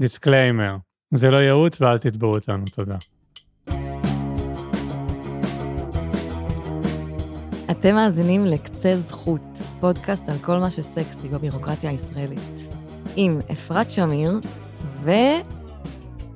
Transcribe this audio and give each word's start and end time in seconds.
disclaimer, 0.00 0.76
זה 1.14 1.30
לא 1.30 1.36
ייעוץ 1.36 1.80
ואל 1.80 1.98
תתבעו 1.98 2.34
אותנו, 2.34 2.64
תודה. 2.74 2.96
אתם 7.70 7.94
מאזינים 7.94 8.44
לקצה 8.44 8.96
זכות, 8.96 9.62
פודקאסט 9.80 10.28
על 10.28 10.38
כל 10.38 10.58
מה 10.58 10.70
שסקסי 10.70 11.28
בבירוקרטיה 11.28 11.90
הישראלית. 11.90 12.60
עם 13.16 13.38
אפרת 13.52 13.90
שמיר, 13.90 14.40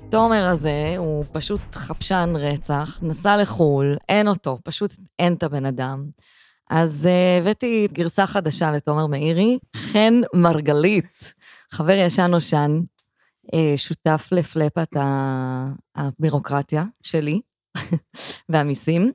ותומר 0.09 0.45
הזה 0.45 0.95
הוא 0.97 1.25
פשוט 1.33 1.61
חפשן 1.75 2.33
רצח, 2.37 2.99
נסע 3.03 3.37
לחו"ל, 3.37 3.97
אין 4.09 4.29
אותו, 4.29 4.59
פשוט 4.65 4.93
אין 5.19 5.35
את 5.35 5.43
הבן 5.43 5.67
אדם. 5.67 6.05
אז 6.71 7.09
אה, 7.09 7.43
הבאתי 7.43 7.89
גרסה 7.93 8.27
חדשה 8.27 8.73
לתומר 8.73 9.07
מאירי, 9.07 9.59
חן 9.77 10.15
מרגלית, 10.35 11.35
חבר 11.71 11.93
ישן 11.93 12.27
נושן, 12.27 12.81
שותף 13.77 14.29
לפלפת 14.33 14.89
הבירוקרטיה 15.97 16.85
שלי 17.03 17.41
והמיסים. 18.49 19.13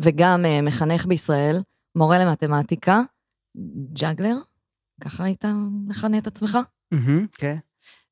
וגם 0.00 0.44
uh, 0.44 0.62
מחנך 0.62 1.06
בישראל, 1.06 1.62
מורה 1.96 2.18
למתמטיקה, 2.18 3.00
ג'אגלר, 3.92 4.36
ככה 5.00 5.24
היית 5.24 5.44
מכנה 5.86 6.18
את 6.18 6.26
עצמך? 6.26 6.58
כן. 7.34 7.56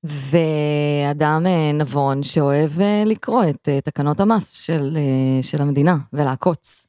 ואדם 0.05 1.47
uh, 1.47 1.77
נבון 1.83 2.23
שאוהב 2.23 2.71
לקרוא 3.07 3.45
את 3.51 3.69
תקנות 3.85 4.21
המס 4.21 4.53
של, 4.53 4.99
של 5.43 5.63
המדינה 5.63 5.97
ולעקוץ. 6.13 6.87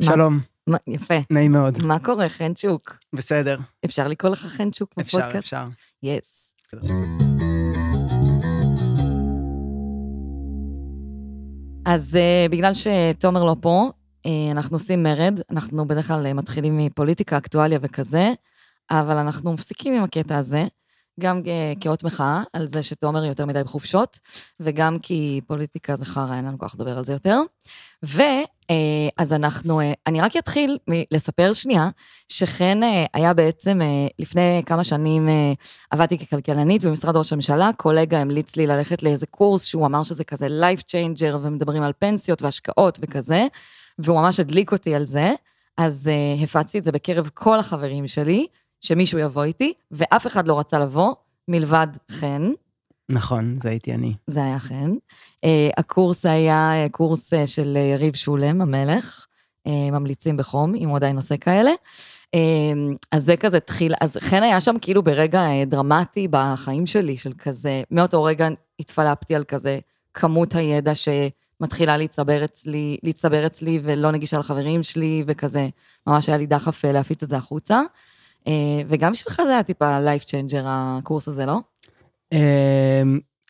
שלום. 0.00 0.40
מה, 0.66 0.76
יפה. 0.86 1.14
נעים 1.30 1.52
מאוד. 1.52 1.82
מה 1.82 1.98
קורה, 1.98 2.28
חנצ'וק? 2.28 2.96
בסדר. 3.12 3.58
אפשר 3.84 4.08
לקרוא 4.08 4.32
לך 4.32 4.46
חנצ'וק 4.46 4.90
בפודקאסט? 4.90 5.36
אפשר, 5.36 5.38
אפשר. 5.38 5.66
יס. 6.02 6.54
Yes. 6.74 7.23
אז 11.84 12.18
uh, 12.18 12.52
בגלל 12.52 12.72
שתומר 12.74 13.44
לא 13.44 13.56
פה, 13.60 13.90
uh, 14.26 14.30
אנחנו 14.50 14.76
עושים 14.76 15.02
מרד, 15.02 15.40
אנחנו 15.50 15.88
בדרך 15.88 16.06
כלל 16.06 16.26
uh, 16.26 16.34
מתחילים 16.34 16.78
מפוליטיקה, 16.78 17.36
אקטואליה 17.36 17.78
וכזה, 17.82 18.32
אבל 18.90 19.16
אנחנו 19.16 19.52
מפסיקים 19.52 19.94
עם 19.94 20.02
הקטע 20.02 20.38
הזה, 20.38 20.66
גם 21.20 21.40
uh, 21.40 21.80
כאות 21.80 22.04
מחאה 22.04 22.42
על 22.52 22.68
זה 22.68 22.82
שתומר 22.82 23.24
יותר 23.24 23.46
מדי 23.46 23.64
בחופשות, 23.64 24.18
וגם 24.60 24.98
כי 24.98 25.40
פוליטיקה 25.46 25.96
זה 25.96 26.04
חרא, 26.04 26.34
אין 26.36 26.44
לנו 26.44 26.58
כוח 26.58 26.74
לדבר 26.74 26.98
על 26.98 27.04
זה 27.04 27.12
יותר. 27.12 27.40
ואז 28.70 29.32
uh, 29.32 29.36
אנחנו, 29.36 29.80
uh, 29.80 29.84
אני 30.06 30.20
רק 30.20 30.36
אתחיל 30.36 30.78
לספר 31.10 31.52
שנייה, 31.52 31.88
שכן 32.28 32.82
uh, 32.82 32.86
היה 33.14 33.34
בעצם, 33.34 33.80
לפני 34.18 34.62
כמה 34.66 34.84
שנים 34.84 35.28
עבדתי 35.90 36.18
ככלכלנית 36.18 36.84
במשרד 36.84 37.16
ראש 37.16 37.32
הממשלה, 37.32 37.70
קולגה 37.76 38.20
המליץ 38.20 38.56
לי 38.56 38.66
ללכת 38.66 39.02
לאיזה 39.02 39.26
קורס 39.26 39.64
שהוא 39.64 39.86
אמר 39.86 40.02
שזה 40.02 40.24
כזה 40.24 40.46
life 40.46 40.80
changer, 40.80 41.36
ומדברים 41.42 41.82
על 41.82 41.92
פנסיות 41.98 42.42
והשקעות 42.42 42.98
וכזה, 43.02 43.46
והוא 43.98 44.20
ממש 44.20 44.40
הדליק 44.40 44.72
אותי 44.72 44.94
על 44.94 45.06
זה, 45.06 45.32
אז 45.78 46.10
הפצתי 46.42 46.78
את 46.78 46.84
זה 46.84 46.92
בקרב 46.92 47.30
כל 47.34 47.58
החברים 47.58 48.06
שלי, 48.06 48.46
שמישהו 48.80 49.18
יבוא 49.18 49.44
איתי, 49.44 49.72
ואף 49.90 50.26
אחד 50.26 50.48
לא 50.48 50.58
רצה 50.58 50.78
לבוא, 50.78 51.14
מלבד 51.48 51.86
חן. 52.10 52.52
נכון, 53.08 53.58
זה 53.62 53.68
הייתי 53.68 53.94
אני. 53.94 54.14
זה 54.26 54.44
היה 54.44 54.58
חן. 54.58 54.90
Uh, 54.90 55.48
הקורס 55.76 56.26
היה 56.26 56.86
uh, 56.86 56.88
קורס 56.88 57.34
uh, 57.34 57.46
של 57.46 57.76
יריב 57.92 58.14
שולם, 58.14 58.60
המלך, 58.60 59.26
ממליצים 59.66 60.36
בחום, 60.36 60.74
אם 60.74 60.88
הוא 60.88 60.96
עדיין 60.96 61.16
עושה 61.16 61.36
כאלה. 61.36 61.70
אז 63.12 63.24
זה 63.24 63.36
כזה 63.36 63.60
תחיל, 63.60 63.94
אז 64.00 64.16
חן 64.20 64.42
היה 64.42 64.60
שם 64.60 64.74
כאילו 64.80 65.02
ברגע 65.02 65.46
דרמטי 65.66 66.28
בחיים 66.30 66.86
שלי, 66.86 67.16
של 67.16 67.32
כזה, 67.38 67.82
מאותו 67.90 68.24
רגע 68.24 68.48
התפלפתי 68.80 69.34
על 69.34 69.44
כזה 69.44 69.78
כמות 70.14 70.54
הידע 70.54 70.92
שמתחילה 70.94 71.96
להצטבר 71.96 72.44
אצלי, 72.44 72.96
להצטבר 73.02 73.46
אצלי 73.46 73.80
ולא 73.82 74.10
נגישה 74.10 74.38
לחברים 74.38 74.82
שלי, 74.82 75.24
וכזה, 75.26 75.68
ממש 76.06 76.28
היה 76.28 76.38
לי 76.38 76.46
דחף 76.46 76.84
להפיץ 76.84 77.22
את 77.22 77.28
זה 77.28 77.36
החוצה. 77.36 77.80
וגם 78.88 79.12
בשבילך 79.12 79.42
זה 79.46 79.52
היה 79.52 79.62
טיפה 79.62 80.00
life 80.00 80.24
changer, 80.24 80.64
הקורס 80.66 81.28
הזה, 81.28 81.46
לא? 81.46 81.58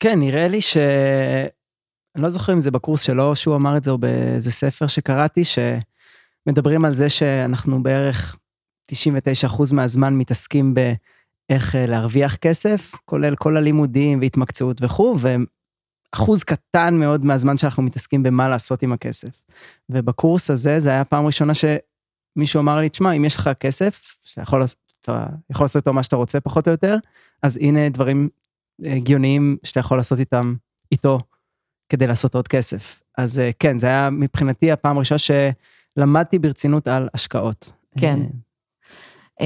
כן, 0.00 0.18
נראה 0.18 0.48
לי 0.48 0.60
ש... 0.60 0.76
אני 2.14 2.22
לא 2.22 2.28
זוכר 2.28 2.52
אם 2.52 2.58
זה 2.58 2.70
בקורס 2.70 3.02
שלו, 3.02 3.36
שהוא 3.36 3.56
אמר 3.56 3.76
את 3.76 3.84
זה, 3.84 3.90
או 3.90 3.98
באיזה 3.98 4.50
ספר 4.50 4.86
שקראתי, 4.86 5.42
שמדברים 5.44 6.84
על 6.84 6.92
זה 6.92 7.08
שאנחנו 7.08 7.82
בערך 7.82 8.36
99% 8.92 9.74
מהזמן 9.74 10.14
מתעסקים 10.14 10.74
באיך 10.74 11.74
להרוויח 11.78 12.36
כסף, 12.36 12.92
כולל 13.04 13.36
כל 13.36 13.56
הלימודים 13.56 14.20
והתמקצעות 14.20 14.82
וכו', 14.82 15.16
ואחוז 15.20 16.44
קטן 16.44 16.94
מאוד 16.94 17.24
מהזמן 17.24 17.56
שאנחנו 17.56 17.82
מתעסקים 17.82 18.22
במה 18.22 18.48
לעשות 18.48 18.82
עם 18.82 18.92
הכסף. 18.92 19.42
ובקורס 19.90 20.50
הזה, 20.50 20.78
זה 20.78 20.90
היה 20.90 21.04
פעם 21.04 21.26
ראשונה 21.26 21.52
שמישהו 21.54 22.60
אמר 22.60 22.78
לי, 22.78 22.88
תשמע, 22.88 23.12
אם 23.12 23.24
יש 23.24 23.36
לך 23.36 23.50
כסף, 23.60 24.16
שאתה 24.22 24.42
יכול 24.42 25.64
לעשות 25.64 25.76
איתו 25.76 25.92
מה 25.92 26.02
שאתה 26.02 26.16
רוצה 26.16 26.40
פחות 26.40 26.66
או 26.68 26.72
יותר, 26.72 26.96
אז 27.42 27.56
הנה 27.56 27.88
דברים 27.88 28.28
הגיוניים 28.82 29.56
שאתה 29.62 29.80
יכול 29.80 29.96
לעשות 29.96 30.20
איתם, 30.20 30.54
איתו, 30.92 31.20
כדי 31.88 32.06
לעשות 32.06 32.34
עוד 32.34 32.48
כסף. 32.48 33.02
אז 33.18 33.42
כן, 33.58 33.78
זה 33.78 33.86
היה 33.86 34.10
מבחינתי 34.10 34.72
הפעם 34.72 34.96
הראשונה 34.96 35.18
שלמדתי 35.18 36.38
ברצינות 36.38 36.88
על 36.88 37.08
השקעות. 37.14 37.72
כן. 37.98 38.20
Uh, 39.40 39.44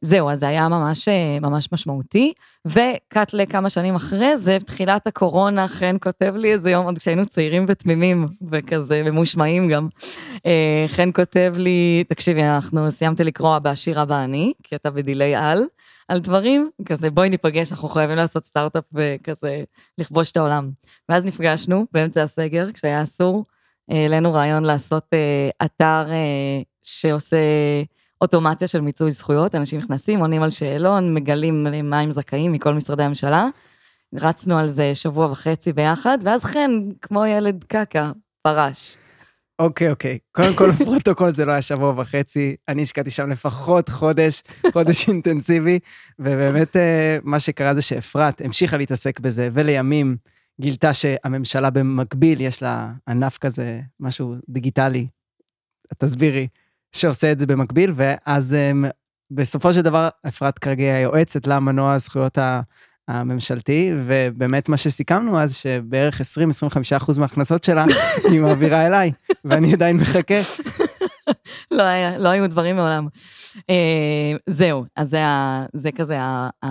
זהו, 0.00 0.30
אז 0.30 0.38
זה 0.40 0.48
היה 0.48 0.68
ממש, 0.68 1.08
ממש 1.40 1.68
משמעותי. 1.72 2.32
וקאט 2.66 3.34
לכמה 3.34 3.70
שנים 3.70 3.94
אחרי 3.94 4.36
זה, 4.36 4.58
בתחילת 4.58 5.06
הקורונה, 5.06 5.68
חן 5.68 5.96
כותב 6.02 6.34
לי 6.36 6.52
איזה 6.52 6.70
יום, 6.70 6.86
עוד 6.86 6.98
כשהיינו 6.98 7.26
צעירים 7.26 7.64
ותמימים, 7.68 8.28
וכזה 8.50 9.02
ממושמעים 9.02 9.68
גם. 9.68 9.88
Uh, 10.36 10.40
חן 10.86 11.10
כותב 11.14 11.54
לי, 11.56 12.04
תקשיבי, 12.08 12.42
אנחנו 12.42 12.90
סיימתי 12.90 13.24
לקרוא 13.24 13.58
בעשירה 13.58 14.04
ואני, 14.08 14.52
כי 14.62 14.76
אתה 14.76 14.90
בדיליי 14.90 15.34
על, 15.34 15.64
על 16.08 16.18
דברים, 16.18 16.70
כזה 16.86 17.10
בואי 17.10 17.28
ניפגש, 17.28 17.72
אנחנו 17.72 17.88
חייבים 17.88 18.16
לעשות 18.16 18.46
סטארט-אפ 18.46 18.84
וכזה 18.92 19.62
לכבוש 19.98 20.32
את 20.32 20.36
העולם. 20.36 20.70
ואז 21.08 21.24
נפגשנו 21.24 21.86
באמצע 21.92 22.22
הסגר, 22.22 22.72
כשהיה 22.72 23.02
אסור, 23.02 23.44
העלינו 23.90 24.32
רעיון 24.32 24.64
לעשות 24.64 25.04
אה, 25.04 25.64
אתר 25.64 26.04
אה, 26.06 26.64
שעושה... 26.82 27.36
אוטומציה 28.22 28.68
של 28.68 28.80
מיצוי 28.80 29.12
זכויות, 29.12 29.54
אנשים 29.54 29.80
נכנסים, 29.80 30.20
עונים 30.20 30.42
על 30.42 30.50
שאלון, 30.50 31.14
מגלים 31.14 31.66
מה 31.84 32.00
הם 32.00 32.12
זכאים 32.12 32.52
מכל 32.52 32.74
משרדי 32.74 33.02
הממשלה. 33.02 33.46
רצנו 34.14 34.58
על 34.58 34.68
זה 34.68 34.94
שבוע 34.94 35.30
וחצי 35.30 35.72
ביחד, 35.72 36.18
ואז 36.22 36.44
חן, 36.44 36.70
כמו 37.02 37.26
ילד 37.26 37.64
קקה, 37.64 38.12
פרש. 38.42 38.96
אוקיי, 39.58 39.90
אוקיי. 39.90 40.18
קודם 40.32 40.54
כל, 40.54 40.70
פרוטוקול 40.84 41.32
זה 41.32 41.44
לא 41.44 41.52
היה 41.52 41.62
שבוע 41.62 41.94
וחצי, 41.96 42.56
אני 42.68 42.82
השקעתי 42.82 43.10
שם 43.10 43.30
לפחות 43.30 43.88
חודש, 43.88 44.42
חודש 44.72 45.04
אינטנסיבי, 45.08 45.78
ובאמת 46.18 46.76
אה, 46.76 47.18
מה 47.22 47.40
שקרה 47.40 47.74
זה 47.74 47.82
שאפרת 47.82 48.40
המשיכה 48.40 48.76
להתעסק 48.76 49.20
בזה, 49.20 49.48
ולימים 49.52 50.16
גילתה 50.60 50.94
שהממשלה 50.94 51.70
במקביל, 51.70 52.40
יש 52.40 52.62
לה 52.62 52.92
ענף 53.08 53.38
כזה, 53.38 53.80
משהו 54.00 54.34
דיגיטלי, 54.48 55.06
תסבירי. 55.98 56.48
שעושה 56.92 57.32
את 57.32 57.38
זה 57.38 57.46
במקביל, 57.46 57.92
ואז 57.96 58.56
um, 58.56 58.86
בסופו 59.30 59.72
של 59.72 59.80
דבר, 59.80 60.08
אפרת 60.28 60.58
כרגע 60.58 60.84
היא 60.84 60.92
היועצת 60.92 61.46
למנוע 61.46 61.92
הזכויות 61.92 62.38
הממשלתי, 63.08 63.92
ובאמת 64.06 64.68
מה 64.68 64.76
שסיכמנו 64.76 65.40
אז, 65.40 65.54
שבערך 65.54 66.20
20-25% 66.20 67.18
מההכנסות 67.18 67.64
שלה, 67.64 67.84
היא 68.30 68.40
מעבירה 68.40 68.86
אליי, 68.86 69.12
ואני 69.44 69.72
עדיין 69.72 69.96
מחכה. 69.96 70.34
לא 71.70 71.82
היה, 71.82 72.18
לא 72.18 72.28
היו 72.28 72.48
דברים 72.50 72.76
מעולם. 72.76 73.08
Uh, 73.56 73.62
זהו, 74.46 74.84
אז 74.96 75.08
זה, 75.08 75.24
ה, 75.24 75.64
זה 75.74 75.92
כזה 75.92 76.20
ה, 76.20 76.48
ה, 76.64 76.68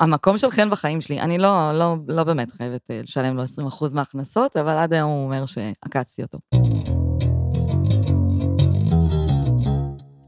המקום 0.00 0.38
של 0.38 0.50
חן 0.50 0.70
בחיים 0.70 1.00
שלי. 1.00 1.20
אני 1.20 1.38
לא, 1.38 1.72
לא, 1.78 1.96
לא 2.08 2.24
באמת 2.24 2.52
חייבת 2.52 2.80
uh, 2.90 3.02
לשלם 3.02 3.36
לו 3.36 3.42
20% 3.44 3.94
מההכנסות, 3.94 4.56
אבל 4.56 4.76
עד 4.76 4.92
היום 4.92 5.10
הוא 5.10 5.24
אומר 5.24 5.46
שעקצתי 5.46 6.22
אותו. 6.22 6.38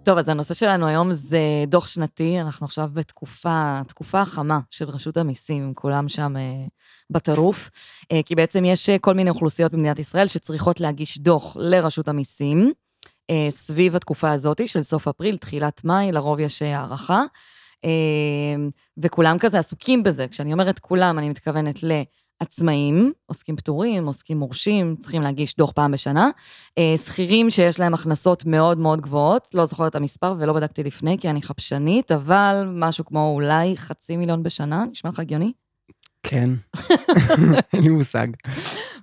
טוב, 0.09 0.19
אז 0.19 0.29
הנושא 0.29 0.55
שלנו 0.55 0.87
היום 0.87 1.13
זה 1.13 1.39
דוח 1.67 1.87
שנתי, 1.87 2.41
אנחנו 2.41 2.65
עכשיו 2.65 2.91
בתקופה, 2.93 3.81
תקופה 3.89 4.25
חמה 4.25 4.61
של 4.71 4.89
רשות 4.89 5.17
המיסים, 5.17 5.73
כולם 5.75 6.09
שם 6.09 6.37
אה, 6.37 6.67
בטירוף, 7.11 7.71
אה, 8.13 8.21
כי 8.25 8.35
בעצם 8.35 8.65
יש 8.65 8.89
אה, 8.89 8.99
כל 8.99 9.15
מיני 9.15 9.31
אוכלוסיות 9.31 9.73
במדינת 9.73 9.99
ישראל 9.99 10.29
שצריכות 10.29 10.81
להגיש 10.81 11.19
דוח 11.19 11.57
לרשות 11.61 12.09
המיסים, 12.09 12.73
אה, 13.31 13.47
סביב 13.51 13.97
התקופה 13.97 14.31
הזאת 14.31 14.69
של 14.69 14.83
סוף 14.83 15.09
אפריל, 15.09 15.37
תחילת 15.37 15.85
מאי, 15.85 16.13
לרוב 16.13 16.41
יש 16.41 16.63
אה, 16.63 16.79
הערכה, 16.79 17.23
אה, 17.85 17.91
וכולם 18.99 19.39
כזה 19.39 19.59
עסוקים 19.59 20.03
בזה. 20.03 20.29
כשאני 20.29 20.53
אומרת 20.53 20.79
כולם, 20.79 21.19
אני 21.19 21.29
מתכוונת 21.29 21.83
ל... 21.83 21.93
עצמאים, 22.41 23.13
עוסקים 23.27 23.57
פטורים, 23.57 24.07
עוסקים 24.07 24.39
מורשים, 24.39 24.97
צריכים 24.97 25.23
להגיש 25.23 25.57
דוח 25.57 25.73
פעם 25.73 25.93
בשנה. 25.93 26.31
אה, 26.79 26.95
שכירים 26.97 27.51
שיש 27.51 27.81
להם 27.81 27.95
הכנסות 27.95 28.45
מאוד 28.47 28.79
מאוד 28.79 29.01
גבוהות, 29.01 29.49
לא 29.55 29.65
זוכרת 29.65 29.91
את 29.91 29.97
המספר 29.97 30.35
ולא 30.39 30.53
בדקתי 30.53 30.83
לפני 30.85 31.19
כי 31.19 31.31
אני 31.31 31.43
חפשנית, 31.43 32.13
אבל 32.13 32.69
משהו 32.73 33.05
כמו 33.05 33.33
אולי 33.35 33.77
חצי 33.77 34.17
מיליון 34.17 34.43
בשנה, 34.43 34.85
נשמע 34.91 35.11
לך 35.11 35.21
הגיוני? 35.21 35.53
כן. 36.23 36.51
אין 37.73 37.83
לי 37.83 37.89
מושג. 37.89 38.27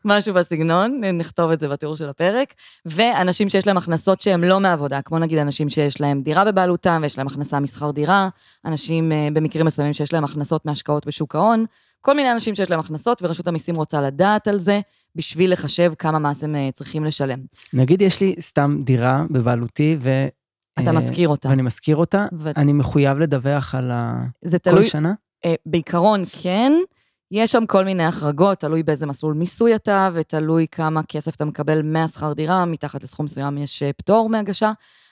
משהו 0.05 0.33
בסגנון, 0.33 1.03
נכתוב 1.03 1.51
את 1.51 1.59
זה 1.59 1.67
בתיאור 1.67 1.95
של 1.95 2.09
הפרק. 2.09 2.53
ואנשים 2.85 3.49
שיש 3.49 3.67
להם 3.67 3.77
הכנסות 3.77 4.21
שהן 4.21 4.43
לא 4.43 4.59
מעבודה, 4.59 5.01
כמו 5.01 5.19
נגיד 5.19 5.38
אנשים 5.38 5.69
שיש 5.69 6.01
להם 6.01 6.21
דירה 6.21 6.45
בבעלותם 6.45 6.99
ויש 7.01 7.17
להם 7.17 7.27
הכנסה 7.27 7.59
משכר 7.59 7.91
דירה, 7.91 8.29
אנשים 8.65 9.11
אה, 9.11 9.27
במקרים 9.33 9.65
מסוימים 9.65 9.93
שיש 9.93 10.13
להם 10.13 10.23
הכנסות 10.23 10.65
מהשקעות 10.65 11.05
בשוק 11.05 11.35
ההון, 11.35 11.65
כל 12.05 12.13
מיני 12.13 12.31
אנשים 12.31 12.55
שיש 12.55 12.69
להם 12.71 12.79
הכנסות 12.79 13.21
ורשות 13.21 13.47
המיסים 13.47 13.75
רוצה 13.75 14.01
לדעת 14.01 14.47
על 14.47 14.59
זה, 14.59 14.79
בשביל 15.15 15.51
לחשב 15.51 15.93
כמה 15.99 16.19
מס 16.19 16.43
הם 16.43 16.55
אה, 16.55 16.69
צריכים 16.73 17.03
לשלם. 17.03 17.39
נגיד 17.73 18.01
יש 18.01 18.21
לי 18.21 18.35
סתם 18.39 18.77
דירה 18.83 19.23
בבעלותי 19.29 19.97
ו... 20.01 20.27
אתה 20.79 20.87
אה, 20.87 20.91
משכיר 20.91 21.29
אותה. 21.29 21.49
ואני 21.49 21.61
משכיר 21.61 21.95
אותה, 21.95 22.25
ו- 22.33 22.51
אני 22.57 22.73
מחויב 22.73 23.19
לדווח 23.19 23.75
על 23.75 23.91
ה... 23.91 24.25
זה 24.45 24.59
כל 24.59 24.69
תלוי, 24.69 24.85
שנה? 24.85 25.13
אה, 25.45 25.55
בעיקרון 25.65 26.23
כן, 26.41 26.71
יש 27.31 27.51
שם 27.51 27.65
כל 27.65 27.85
מיני 27.85 28.03
החרגות, 28.03 28.59
תלוי 28.59 28.83
באיזה 28.83 29.05
מסלול 29.05 29.33
מיסוי 29.33 29.75
אתה, 29.75 30.09
ותלוי 30.13 30.65
כמה 30.71 31.03
כסף 31.03 31.35
אתה 31.35 31.45
מקבל 31.45 31.81
מהשכר 31.81 32.33
דירה, 32.33 32.65
מתחת 32.65 33.03
לסכום 33.03 33.25
מסוים 33.25 33.57
יש 33.57 33.83
פטור 33.97 34.29
מהגשה, 34.29 34.71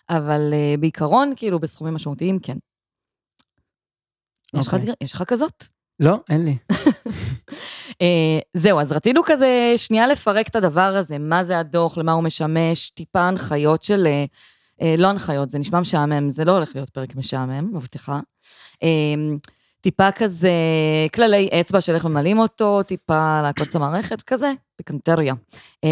אבל 0.09 0.49
אה, 0.53 0.75
בעיקרון, 0.79 1.33
כאילו, 1.35 1.59
בסכומים 1.59 1.93
משמעותיים, 1.93 2.39
כן. 2.39 2.57
לך 4.53 4.73
אוקיי. 4.73 4.93
יש 5.01 5.13
לך 5.13 5.23
כזאת? 5.27 5.63
לא, 5.99 6.17
אין 6.29 6.45
לי. 6.45 6.57
אה, 8.01 8.39
זהו, 8.53 8.79
אז 8.79 8.91
רצינו 8.91 9.21
כזה 9.25 9.73
שנייה 9.77 10.07
לפרק 10.07 10.47
את 10.47 10.55
הדבר 10.55 10.81
הזה, 10.81 11.17
מה 11.17 11.43
זה 11.43 11.59
הדוח, 11.59 11.97
למה 11.97 12.11
הוא 12.11 12.23
משמש, 12.23 12.89
טיפה 12.89 13.21
הנחיות 13.21 13.83
של... 13.83 14.07
אה, 14.07 14.25
אה, 14.81 14.95
לא 14.97 15.07
הנחיות, 15.07 15.49
זה 15.49 15.59
נשמע 15.59 15.79
משעמם, 15.79 16.29
זה 16.29 16.45
לא 16.45 16.51
הולך 16.51 16.71
להיות 16.75 16.89
פרק 16.89 17.15
משעמם, 17.15 17.75
מבטיחה. 17.75 18.19
טיפה 19.81 20.11
כזה 20.11 20.51
כללי 21.13 21.49
אצבע 21.59 21.81
של 21.81 21.95
איך 21.95 22.05
ממלאים 22.05 22.39
אותו, 22.39 22.83
טיפה 22.83 23.41
לעקוץ 23.41 23.75
המערכת, 23.75 24.21
כזה, 24.21 24.51
פיקנטריה. 24.75 25.33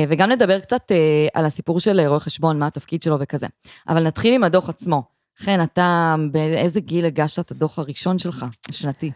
וגם 0.10 0.30
נדבר 0.30 0.60
קצת 0.60 0.92
על 1.34 1.46
הסיפור 1.46 1.80
של 1.80 2.00
אה, 2.00 2.08
רואה 2.08 2.20
חשבון, 2.20 2.60
מה 2.60 2.68
התפקיד 2.68 3.02
שלו 3.02 3.18
וכזה. 3.20 3.48
אבל 3.88 4.08
נתחיל 4.08 4.34
עם 4.34 4.44
הדוח 4.44 4.70
עצמו. 4.70 5.04
חן, 5.40 5.64
אתה 5.64 6.16
באיזה 6.32 6.80
גיל 6.80 7.06
הגשת 7.06 7.40
את 7.40 7.52
הדוח 7.52 7.80
הראשון 7.80 8.20
שלך, 8.20 8.46
השנתי? 8.70 9.12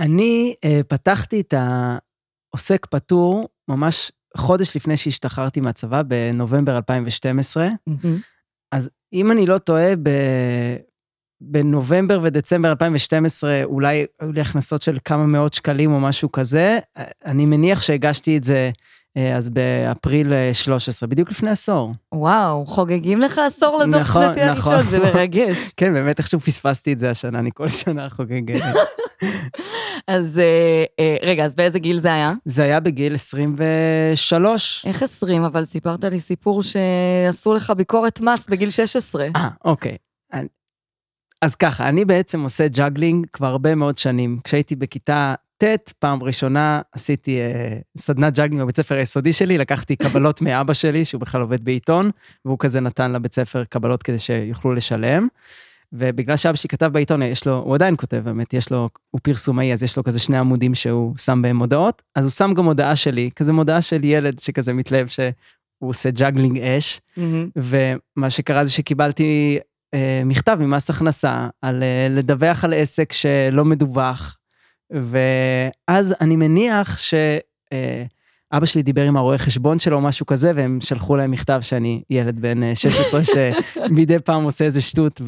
אני 0.00 0.54
אה, 0.64 0.80
פתחתי 0.88 1.40
את 1.40 1.54
העוסק 1.56 2.86
פטור 2.86 3.48
ממש 3.68 4.12
חודש 4.36 4.76
לפני 4.76 4.96
שהשתחררתי 4.96 5.60
מהצבא, 5.60 6.02
בנובמבר 6.02 6.76
2012. 6.76 7.68
אז 8.72 8.90
אם 9.12 9.30
אני 9.30 9.46
לא 9.46 9.58
טועה, 9.58 9.96
ב... 10.02 10.10
בנובמבר 11.40 12.20
ודצמבר 12.22 12.70
2012 12.70 13.64
אולי 13.64 14.06
היו 14.20 14.32
לי 14.32 14.40
הכנסות 14.40 14.82
של 14.82 14.98
כמה 15.04 15.26
מאות 15.26 15.54
שקלים 15.54 15.92
או 15.92 16.00
משהו 16.00 16.32
כזה. 16.32 16.78
אני 17.24 17.46
מניח 17.46 17.80
שהגשתי 17.80 18.36
את 18.36 18.44
זה 18.44 18.54
אה, 18.54 18.70
אז 19.36 19.50
באפריל 19.50 20.32
אה, 20.32 20.54
13, 20.54 21.08
בדיוק 21.08 21.30
לפני 21.30 21.50
עשור. 21.50 21.94
וואו, 22.14 22.66
חוגגים 22.66 23.20
לך 23.20 23.40
עשור 23.46 23.78
לדוח 23.82 24.00
נכון, 24.00 24.22
שנתי 24.22 24.40
הראשון, 24.42 24.72
נכון. 24.72 24.90
זה 24.90 24.98
מרגש. 24.98 25.58
כן, 25.76 25.92
באמת 25.92 26.18
איכשהו 26.18 26.40
פספסתי 26.40 26.92
את 26.92 26.98
זה 26.98 27.10
השנה, 27.10 27.38
אני 27.38 27.50
כל 27.54 27.68
שנה 27.68 28.10
חוגג. 28.10 28.50
אה, 28.50 28.72
אז 30.16 30.38
אה, 30.38 30.84
אה, 31.00 31.16
רגע, 31.22 31.44
אז 31.44 31.54
באיזה 31.54 31.78
גיל 31.78 31.98
זה 31.98 32.12
היה? 32.12 32.32
זה 32.44 32.62
היה 32.62 32.80
בגיל 32.80 33.14
23. 33.14 34.84
איך 34.86 35.02
20? 35.02 35.44
אבל 35.44 35.64
סיפרת 35.64 36.04
לי 36.04 36.20
סיפור 36.20 36.62
שעשו 36.62 37.54
לך 37.54 37.72
ביקורת 37.76 38.20
מס 38.20 38.48
בגיל 38.48 38.70
16. 38.70 39.26
אה, 39.36 39.48
אוקיי. 39.64 39.96
אז 41.42 41.54
ככה, 41.54 41.88
אני 41.88 42.04
בעצם 42.04 42.42
עושה 42.42 42.68
juggling 42.68 43.26
כבר 43.32 43.46
הרבה 43.46 43.74
מאוד 43.74 43.98
שנים. 43.98 44.38
כשהייתי 44.44 44.76
בכיתה 44.76 45.34
ט', 45.58 45.92
פעם 45.98 46.22
ראשונה 46.22 46.80
עשיתי 46.92 47.38
אה, 47.38 47.78
סדנת 47.98 48.34
juggling 48.34 48.62
בבית 48.62 48.76
ספר 48.76 48.94
היסודי 48.94 49.32
שלי, 49.32 49.58
לקחתי 49.58 49.96
קבלות 49.96 50.40
מאבא 50.42 50.72
שלי, 50.72 51.04
שהוא 51.04 51.20
בכלל 51.20 51.40
עובד 51.40 51.64
בעיתון, 51.64 52.10
והוא 52.44 52.58
כזה 52.58 52.80
נתן 52.80 53.12
לבית 53.12 53.34
ספר 53.34 53.64
קבלות 53.64 54.02
כדי 54.02 54.18
שיוכלו 54.18 54.72
לשלם. 54.72 55.28
ובגלל 55.92 56.36
שאבא 56.36 56.56
שלי 56.56 56.68
כתב 56.68 56.86
בעיתון, 56.86 57.22
יש 57.22 57.46
לו, 57.46 57.56
הוא 57.58 57.74
עדיין 57.74 57.96
כותב 57.96 58.16
באמת, 58.24 58.54
יש 58.54 58.70
לו, 58.70 58.88
הוא 59.10 59.20
פרסומאי, 59.22 59.72
אז 59.72 59.82
יש 59.82 59.96
לו 59.96 60.04
כזה 60.04 60.18
שני 60.18 60.36
עמודים 60.36 60.74
שהוא 60.74 61.16
שם 61.16 61.42
בהם 61.42 61.56
מודעות, 61.56 62.02
אז 62.14 62.24
הוא 62.24 62.30
שם 62.30 62.54
גם 62.54 62.64
הודעה 62.64 62.96
שלי, 62.96 63.30
כזה 63.36 63.52
מודעה 63.52 63.82
של 63.82 64.04
ילד 64.04 64.38
שכזה 64.38 64.72
מתלהב 64.72 65.06
שהוא 65.06 65.30
עושה 65.90 66.10
juggling 66.10 66.58
אש. 66.58 67.00
מהמם. 67.16 67.48
ומה 67.56 68.30
שקרה 68.30 68.64
זה 68.64 68.72
שקיבלתי 68.72 69.58
אה, 69.94 70.22
מכתב 70.24 70.56
ממס 70.60 70.90
הכנסה 70.90 71.48
על 71.62 71.82
אה, 71.82 72.06
לדווח 72.10 72.64
על 72.64 72.74
עסק 72.74 73.12
שלא 73.12 73.64
מדווח, 73.64 74.38
ואז 74.90 76.14
אני 76.20 76.36
מניח 76.36 76.98
שאבא 76.98 78.66
שלי 78.66 78.82
דיבר 78.82 79.04
עם 79.04 79.16
הרואה 79.16 79.38
חשבון 79.38 79.78
שלו 79.78 79.96
או 79.96 80.00
משהו 80.00 80.26
כזה, 80.26 80.52
והם 80.54 80.78
שלחו 80.80 81.16
להם 81.16 81.30
מכתב 81.30 81.58
שאני 81.62 82.02
ילד 82.10 82.40
בן 82.40 82.62
אה, 82.62 82.74
16 82.74 83.24
שמדי 83.24 84.18
פעם 84.18 84.44
עושה 84.44 84.64
איזה 84.64 84.80
שטות 84.80 85.20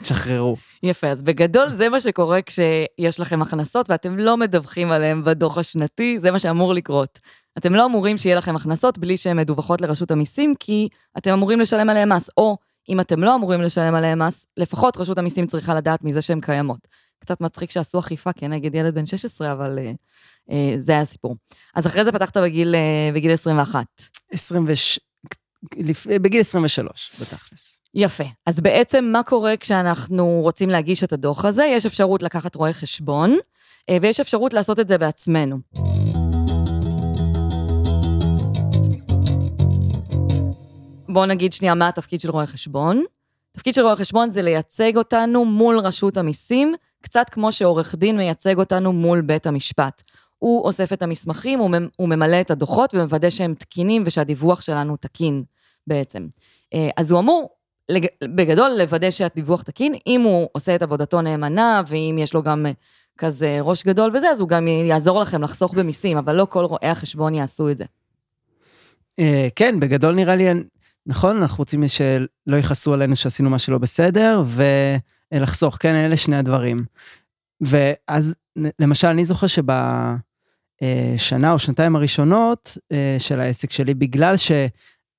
ותשחררו. 0.00 0.56
יפה, 0.82 1.06
אז 1.06 1.22
בגדול 1.22 1.70
זה 1.70 1.88
מה 1.88 2.00
שקורה 2.00 2.42
כשיש 2.42 3.20
לכם 3.20 3.42
הכנסות 3.42 3.90
ואתם 3.90 4.18
לא 4.18 4.36
מדווחים 4.36 4.92
עליהן 4.92 5.24
בדוח 5.24 5.58
השנתי, 5.58 6.18
זה 6.20 6.30
מה 6.30 6.38
שאמור 6.38 6.74
לקרות. 6.74 7.20
אתם 7.58 7.74
לא 7.74 7.86
אמורים 7.86 8.18
שיהיה 8.18 8.36
לכם 8.36 8.56
הכנסות 8.56 8.98
בלי 8.98 9.16
שהן 9.16 9.36
מדווחות 9.36 9.80
לרשות 9.80 10.10
המיסים, 10.10 10.54
כי 10.60 10.88
אתם 11.18 11.30
אמורים 11.30 11.60
לשלם 11.60 11.90
עליהן 11.90 12.12
מס, 12.12 12.30
או 12.36 12.56
אם 12.88 13.00
אתם 13.00 13.24
לא 13.24 13.34
אמורים 13.34 13.62
לשלם 13.62 13.94
עליהן 13.94 14.22
מס, 14.22 14.46
לפחות 14.56 14.96
רשות 14.96 15.18
המיסים 15.18 15.46
צריכה 15.46 15.74
לדעת 15.74 16.04
מזה 16.04 16.22
שהן 16.22 16.40
קיימות. 16.40 16.88
קצת 17.24 17.40
מצחיק 17.40 17.70
שעשו 17.70 17.98
אכיפה 17.98 18.32
כנגד 18.32 18.74
ילד 18.74 18.94
בן 18.94 19.06
16, 19.06 19.52
אבל 19.52 19.78
אה, 19.78 19.92
אה, 20.50 20.76
זה 20.80 20.92
היה 20.92 21.00
הסיפור. 21.00 21.36
אז 21.74 21.86
אחרי 21.86 22.04
זה 22.04 22.12
פתחת 22.12 22.36
בגיל, 22.36 22.74
אה, 22.74 23.10
בגיל 23.14 23.30
21. 23.32 23.84
20, 24.32 24.66
לפ- 25.76 26.06
בגיל 26.06 26.40
23 26.40 27.20
בתכלס. 27.20 27.80
יפה. 27.94 28.24
אז 28.46 28.60
בעצם 28.60 29.04
מה 29.12 29.22
קורה 29.22 29.56
כשאנחנו 29.56 30.40
רוצים 30.42 30.70
להגיש 30.70 31.04
את 31.04 31.12
הדוח 31.12 31.44
הזה? 31.44 31.64
יש 31.64 31.86
אפשרות 31.86 32.22
לקחת 32.22 32.54
רואה 32.54 32.72
חשבון, 32.72 33.36
אה, 33.90 33.96
ויש 34.02 34.20
אפשרות 34.20 34.54
לעשות 34.54 34.80
את 34.80 34.88
זה 34.88 34.98
בעצמנו. 34.98 35.58
בואו 41.08 41.26
נגיד 41.26 41.52
שנייה 41.52 41.74
מה 41.74 41.88
התפקיד 41.88 42.20
של 42.20 42.30
רואה 42.30 42.46
חשבון. 42.46 43.04
התפקיד 43.54 43.74
של 43.74 43.82
רואה 43.82 43.96
חשבון 43.96 44.30
זה 44.30 44.42
לייצג 44.42 44.96
אותנו 44.96 45.44
מול 45.44 45.78
רשות 45.78 46.16
המיסים, 46.16 46.74
קצת 47.02 47.26
כמו 47.30 47.52
שעורך 47.52 47.94
דין 47.94 48.16
מייצג 48.16 48.58
אותנו 48.58 48.92
מול 48.92 49.20
בית 49.20 49.46
המשפט. 49.46 50.02
הוא 50.38 50.64
אוסף 50.64 50.92
את 50.92 51.02
המסמכים, 51.02 51.58
הוא 51.58 51.70
ממ- 51.70 51.88
הוא 51.96 52.08
ממלא 52.08 52.40
את 52.40 52.50
הדוחות 52.50 52.94
ומוודא 52.94 53.30
שהם 53.30 53.54
תקינים 53.54 54.02
ושהדיווח 54.06 54.60
שלנו 54.60 54.96
תקין 54.96 55.44
בעצם. 55.86 56.26
אה, 56.74 56.88
אז 56.96 57.10
הוא 57.10 57.20
אמור 57.20 57.48
לג- 57.88 58.06
בגדול 58.24 58.70
לוודא 58.78 59.10
שהדיווח 59.10 59.62
תקין, 59.62 59.94
אם 60.06 60.20
הוא 60.20 60.48
עושה 60.52 60.74
את 60.74 60.82
עבודתו 60.82 61.20
נאמנה, 61.22 61.82
ואם 61.86 62.16
יש 62.18 62.34
לו 62.34 62.42
גם 62.42 62.66
אה, 62.66 62.72
כזה 63.18 63.58
ראש 63.60 63.84
גדול 63.84 64.10
וזה, 64.16 64.30
אז 64.30 64.40
הוא 64.40 64.48
גם 64.48 64.68
יעזור 64.68 65.20
לכם 65.20 65.42
לחסוך 65.42 65.74
במיסים, 65.74 66.16
אבל 66.16 66.34
לא 66.36 66.46
כל 66.50 66.64
רואי 66.64 66.88
החשבון 66.88 67.34
יעשו 67.34 67.70
את 67.70 67.76
זה. 67.76 67.84
אה, 69.18 69.48
כן, 69.56 69.80
בגדול 69.80 70.14
נראה 70.14 70.36
לי, 70.36 70.44
נכון, 71.06 71.36
אנחנו 71.36 71.58
רוצים 71.58 71.88
שלא 71.88 72.56
יכעסו 72.56 72.94
עלינו 72.94 73.16
שעשינו 73.16 73.50
משהו 73.50 73.72
לא 73.72 73.78
בסדר, 73.78 74.42
ולחסוך, 75.32 75.76
כן, 75.80 75.94
אלה 75.94 76.16
שני 76.16 76.36
הדברים. 76.36 76.84
ואז, 77.60 78.34
למשל, 78.78 79.08
אני 79.08 79.24
זוכר 79.24 79.46
שבשנה 79.46 80.22
או 81.52 81.58
שנתיים 81.58 81.96
הראשונות 81.96 82.78
אה, 82.92 83.16
של 83.18 83.40
העסק 83.40 83.70
שלי, 83.70 83.94
בגלל 83.94 84.36
ש... 84.36 84.52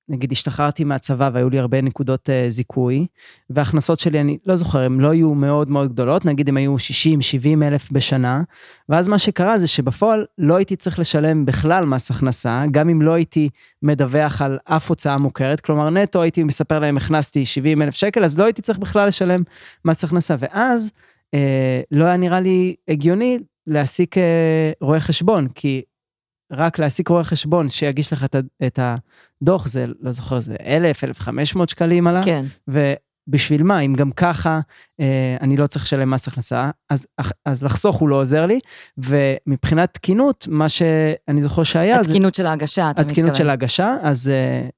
נגיד 0.08 0.32
השתחררתי 0.32 0.84
מהצבא 0.84 1.30
והיו 1.32 1.50
לי 1.50 1.58
הרבה 1.58 1.80
נקודות 1.80 2.28
uh, 2.28 2.50
זיכוי, 2.50 3.06
וההכנסות 3.50 3.98
שלי, 3.98 4.20
אני 4.20 4.38
לא 4.46 4.56
זוכר, 4.56 4.78
הן 4.78 5.00
לא 5.00 5.08
היו 5.08 5.34
מאוד 5.34 5.70
מאוד 5.70 5.92
גדולות, 5.92 6.24
נגיד 6.24 6.48
הן 6.48 6.56
היו 6.56 6.76
60-70 6.76 7.62
אלף 7.62 7.92
בשנה, 7.92 8.42
ואז 8.88 9.08
מה 9.08 9.18
שקרה 9.18 9.58
זה 9.58 9.66
שבפועל 9.66 10.24
לא 10.38 10.56
הייתי 10.56 10.76
צריך 10.76 10.98
לשלם 10.98 11.46
בכלל 11.46 11.84
מס 11.84 12.10
הכנסה, 12.10 12.64
גם 12.70 12.88
אם 12.88 13.02
לא 13.02 13.12
הייתי 13.12 13.48
מדווח 13.82 14.42
על 14.42 14.58
אף 14.64 14.88
הוצאה 14.88 15.18
מוכרת, 15.18 15.60
כלומר 15.60 15.90
נטו 15.90 16.22
הייתי 16.22 16.42
מספר 16.42 16.78
להם 16.78 16.96
הכנסתי 16.96 17.44
70 17.44 17.82
אלף 17.82 17.94
שקל, 17.94 18.24
אז 18.24 18.38
לא 18.38 18.44
הייתי 18.44 18.62
צריך 18.62 18.78
בכלל 18.78 19.08
לשלם 19.08 19.42
מס 19.84 20.04
הכנסה, 20.04 20.34
ואז 20.38 20.90
אה, 21.34 21.80
לא 21.90 22.04
היה 22.04 22.16
נראה 22.16 22.40
לי 22.40 22.74
הגיוני 22.88 23.38
להעסיק 23.66 24.18
אה, 24.18 24.72
רואה 24.80 25.00
חשבון, 25.00 25.48
כי 25.54 25.82
רק 26.52 26.78
להעסיק 26.78 27.08
רואה 27.08 27.24
חשבון 27.24 27.68
שיגיש 27.68 28.12
לך 28.12 28.26
את, 28.66 28.78
הדוח, 28.78 29.68
זה, 29.68 29.86
לא 30.00 30.12
זוכר, 30.12 30.40
זה 30.40 30.56
1,000, 30.66 31.04
1,500 31.04 31.68
שקלים 31.68 32.06
עלה, 32.06 32.24
כן. 32.24 32.44
ובשביל 32.68 33.62
מה, 33.62 33.80
אם 33.80 33.94
גם 33.94 34.10
ככה 34.10 34.60
אה, 35.00 35.36
אני 35.40 35.56
לא 35.56 35.66
צריך 35.66 35.84
לשלם 35.84 36.10
מס 36.10 36.28
הכנסה, 36.28 36.70
אז, 36.90 37.06
אז 37.44 37.64
לחסוך 37.64 37.96
הוא 37.96 38.08
לא 38.08 38.20
עוזר 38.20 38.46
לי, 38.46 38.60
ומבחינת 38.98 39.94
תקינות, 39.94 40.46
מה 40.50 40.68
שאני 40.68 41.42
זוכר 41.42 41.62
שהיה, 41.62 42.02
זה 42.02 42.10
התקינות 42.10 42.34
של 42.34 42.46
ההגשה, 42.46 42.90
אתה 42.90 42.90
מתכוון. 42.90 43.10
התקינות 43.10 43.34
של 43.34 43.48
ההגשה, 43.48 43.96
אז 44.02 44.28
אה, 44.28 44.68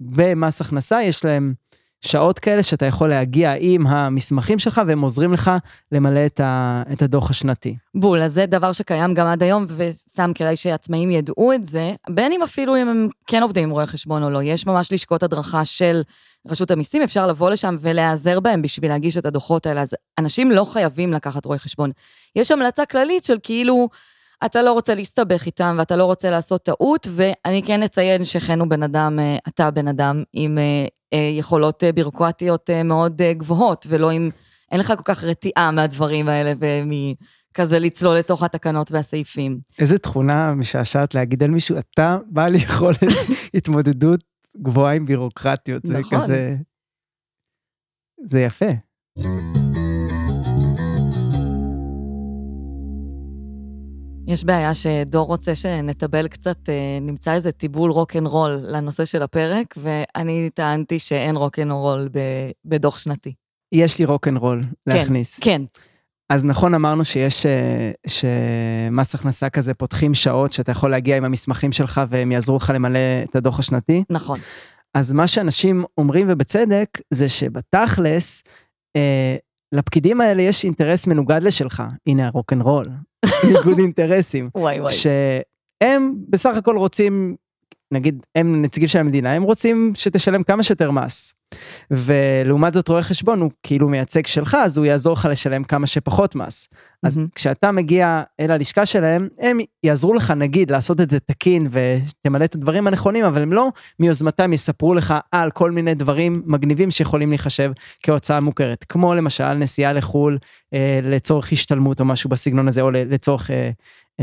במס 0.00 0.60
הכנסה 0.60 1.02
יש 1.02 1.24
להם 1.24 1.54
שעות 2.00 2.38
כאלה 2.38 2.62
שאתה 2.62 2.86
יכול 2.86 3.08
להגיע 3.08 3.54
עם 3.58 3.86
המסמכים 3.86 4.58
שלך 4.58 4.80
והם 4.86 5.00
עוזרים 5.00 5.32
לך 5.32 5.50
למלא 5.92 6.26
את, 6.26 6.40
ה, 6.40 6.82
את 6.92 7.02
הדוח 7.02 7.30
השנתי. 7.30 7.76
בול, 7.94 8.22
אז 8.22 8.32
זה 8.32 8.46
דבר 8.46 8.72
שקיים 8.72 9.14
גם 9.14 9.26
עד 9.26 9.42
היום, 9.42 9.66
וסתם 9.68 10.32
כדאי 10.34 10.56
שעצמאים 10.56 11.10
ידעו 11.10 11.52
את 11.52 11.66
זה, 11.66 11.94
בין 12.10 12.32
אם 12.32 12.42
אפילו 12.42 12.76
אם 12.76 12.88
הם 12.88 13.08
כן 13.26 13.42
עובדים 13.42 13.64
עם 13.64 13.70
רואי 13.70 13.86
חשבון 13.86 14.22
או 14.22 14.30
לא. 14.30 14.42
יש 14.42 14.66
ממש 14.66 14.92
לשכות 14.92 15.22
הדרכה 15.22 15.64
של 15.64 16.02
רשות 16.48 16.70
המיסים, 16.70 17.02
אפשר 17.02 17.26
לבוא 17.26 17.50
לשם 17.50 17.76
ולהיעזר 17.80 18.40
בהם 18.40 18.62
בשביל 18.62 18.90
להגיש 18.90 19.16
את 19.16 19.26
הדוחות 19.26 19.66
האלה. 19.66 19.82
אז 19.82 19.94
אנשים 20.18 20.50
לא 20.50 20.64
חייבים 20.64 21.12
לקחת 21.12 21.44
רואי 21.44 21.58
חשבון. 21.58 21.90
יש 22.36 22.50
המלצה 22.50 22.86
כללית 22.86 23.24
של 23.24 23.36
כאילו, 23.42 23.88
אתה 24.44 24.62
לא 24.62 24.72
רוצה 24.72 24.94
להסתבך 24.94 25.46
איתם 25.46 25.76
ואתה 25.78 25.96
לא 25.96 26.04
רוצה 26.04 26.30
לעשות 26.30 26.62
טעות, 26.62 27.08
ואני 27.10 27.62
כן 27.62 27.82
אציין 27.82 28.24
שחן 28.24 28.60
הוא 28.60 28.68
בן 28.68 28.82
אדם, 28.82 29.18
אה, 29.18 29.36
אתה 29.48 29.70
בן 29.70 29.88
אדם 29.88 30.22
עם 30.32 30.58
אה, 30.58 30.86
אה, 31.12 31.30
יכולות 31.38 31.84
בירוקרטיות 31.94 32.70
מאוד 32.84 33.22
גבוהות, 33.22 33.86
ולא 33.88 34.10
עם, 34.10 34.30
אין 34.72 34.80
לך 34.80 34.92
כל 34.96 35.02
כך 35.02 35.24
רתיעה 35.24 35.70
מהדברים 35.70 36.28
האלה 36.28 36.52
ומכזה 36.60 37.78
לצלול 37.78 38.16
לתוך 38.16 38.42
התקנות 38.42 38.92
והסעיפים. 38.92 39.58
איזה 39.78 39.98
תכונה 39.98 40.54
משעשעת 40.54 41.14
להגיד 41.14 41.42
על 41.42 41.50
מישהו, 41.50 41.78
אתה 41.78 42.18
בעל 42.26 42.54
יכולת 42.54 43.02
התמודדות 43.54 44.20
גבוהה 44.62 44.94
עם 44.94 45.06
בירוקרטיות, 45.06 45.86
זה 45.86 45.98
נכון. 45.98 46.18
כזה... 46.18 46.56
זה 48.24 48.40
יפה. 48.40 48.70
יש 54.30 54.44
בעיה 54.44 54.74
שדור 54.74 55.26
רוצה 55.26 55.54
שנטבל 55.54 56.28
קצת, 56.28 56.68
אה, 56.68 56.98
נמצא 57.00 57.32
איזה 57.32 57.52
טיבול 57.52 57.90
רוקנרול 57.90 58.50
לנושא 58.62 59.04
של 59.04 59.22
הפרק, 59.22 59.74
ואני 59.76 60.50
טענתי 60.54 60.98
שאין 60.98 61.36
רוקנרול 61.36 62.08
בדוח 62.64 62.98
שנתי. 62.98 63.34
יש 63.72 63.98
לי 63.98 64.04
רוקנרול 64.04 64.64
להכניס. 64.86 65.38
כן, 65.38 65.42
כן. 65.44 65.62
אז 66.30 66.44
נכון 66.44 66.74
אמרנו 66.74 67.04
שיש, 67.04 67.46
אה, 67.46 67.90
שמס 68.06 69.14
הכנסה 69.14 69.50
כזה 69.50 69.74
פותחים 69.74 70.14
שעות 70.14 70.52
שאתה 70.52 70.72
יכול 70.72 70.90
להגיע 70.90 71.16
עם 71.16 71.24
המסמכים 71.24 71.72
שלך 71.72 72.00
והם 72.08 72.32
יעזרו 72.32 72.56
לך 72.56 72.72
למלא 72.74 72.98
את 73.24 73.36
הדוח 73.36 73.58
השנתי. 73.58 74.04
נכון. 74.10 74.38
אז 74.94 75.12
מה 75.12 75.26
שאנשים 75.26 75.84
אומרים 75.98 76.26
ובצדק 76.30 76.88
זה 77.10 77.28
שבתכלס, 77.28 78.42
אה, 78.96 79.36
לפקידים 79.72 80.20
האלה 80.20 80.42
יש 80.42 80.64
אינטרס 80.64 81.06
מנוגד 81.06 81.42
לשלך. 81.42 81.82
הנה 82.06 82.26
הרוקנרול, 82.26 82.88
איגוד 83.48 83.78
אינטרסים. 83.78 84.50
וואי 84.54 84.80
וואי. 84.80 84.92
שהם 84.92 86.14
בסך 86.28 86.56
הכל 86.56 86.76
רוצים, 86.76 87.36
נגיד, 87.92 88.26
הם 88.34 88.62
נציגים 88.62 88.88
של 88.88 88.98
המדינה, 88.98 89.32
הם 89.32 89.42
רוצים 89.42 89.92
שתשלם 89.94 90.42
כמה 90.42 90.62
שיותר 90.62 90.90
מס. 90.90 91.34
ולעומת 91.90 92.74
זאת 92.74 92.88
רואה 92.88 93.02
חשבון 93.02 93.40
הוא 93.40 93.50
כאילו 93.62 93.88
מייצג 93.88 94.26
שלך 94.26 94.56
אז 94.64 94.78
הוא 94.78 94.86
יעזור 94.86 95.12
לך 95.12 95.28
לשלם 95.30 95.64
כמה 95.64 95.86
שפחות 95.86 96.34
מס. 96.34 96.68
אז 97.02 97.18
mm-hmm. 97.18 97.20
כשאתה 97.34 97.72
מגיע 97.72 98.22
אל 98.40 98.50
הלשכה 98.50 98.86
שלהם 98.86 99.28
הם 99.38 99.58
יעזרו 99.84 100.14
לך 100.14 100.30
נגיד 100.30 100.70
לעשות 100.70 101.00
את 101.00 101.10
זה 101.10 101.20
תקין 101.20 101.66
ותמלא 101.70 102.44
את 102.44 102.54
הדברים 102.54 102.86
הנכונים 102.86 103.24
אבל 103.24 103.42
הם 103.42 103.52
לא 103.52 103.68
מיוזמתם 103.98 104.52
יספרו 104.52 104.94
לך 104.94 105.14
על 105.32 105.50
כל 105.50 105.70
מיני 105.70 105.94
דברים 105.94 106.42
מגניבים 106.46 106.90
שיכולים 106.90 107.28
להיחשב 107.28 107.72
כהוצאה 108.02 108.40
מוכרת 108.40 108.84
כמו 108.88 109.14
למשל 109.14 109.52
נסיעה 109.52 109.92
לחו"ל 109.92 110.38
אה, 110.74 111.00
לצורך 111.02 111.52
השתלמות 111.52 112.00
או 112.00 112.04
משהו 112.04 112.30
בסגנון 112.30 112.68
הזה 112.68 112.80
או 112.80 112.90
לצורך 112.90 113.50
אה, 113.50 113.70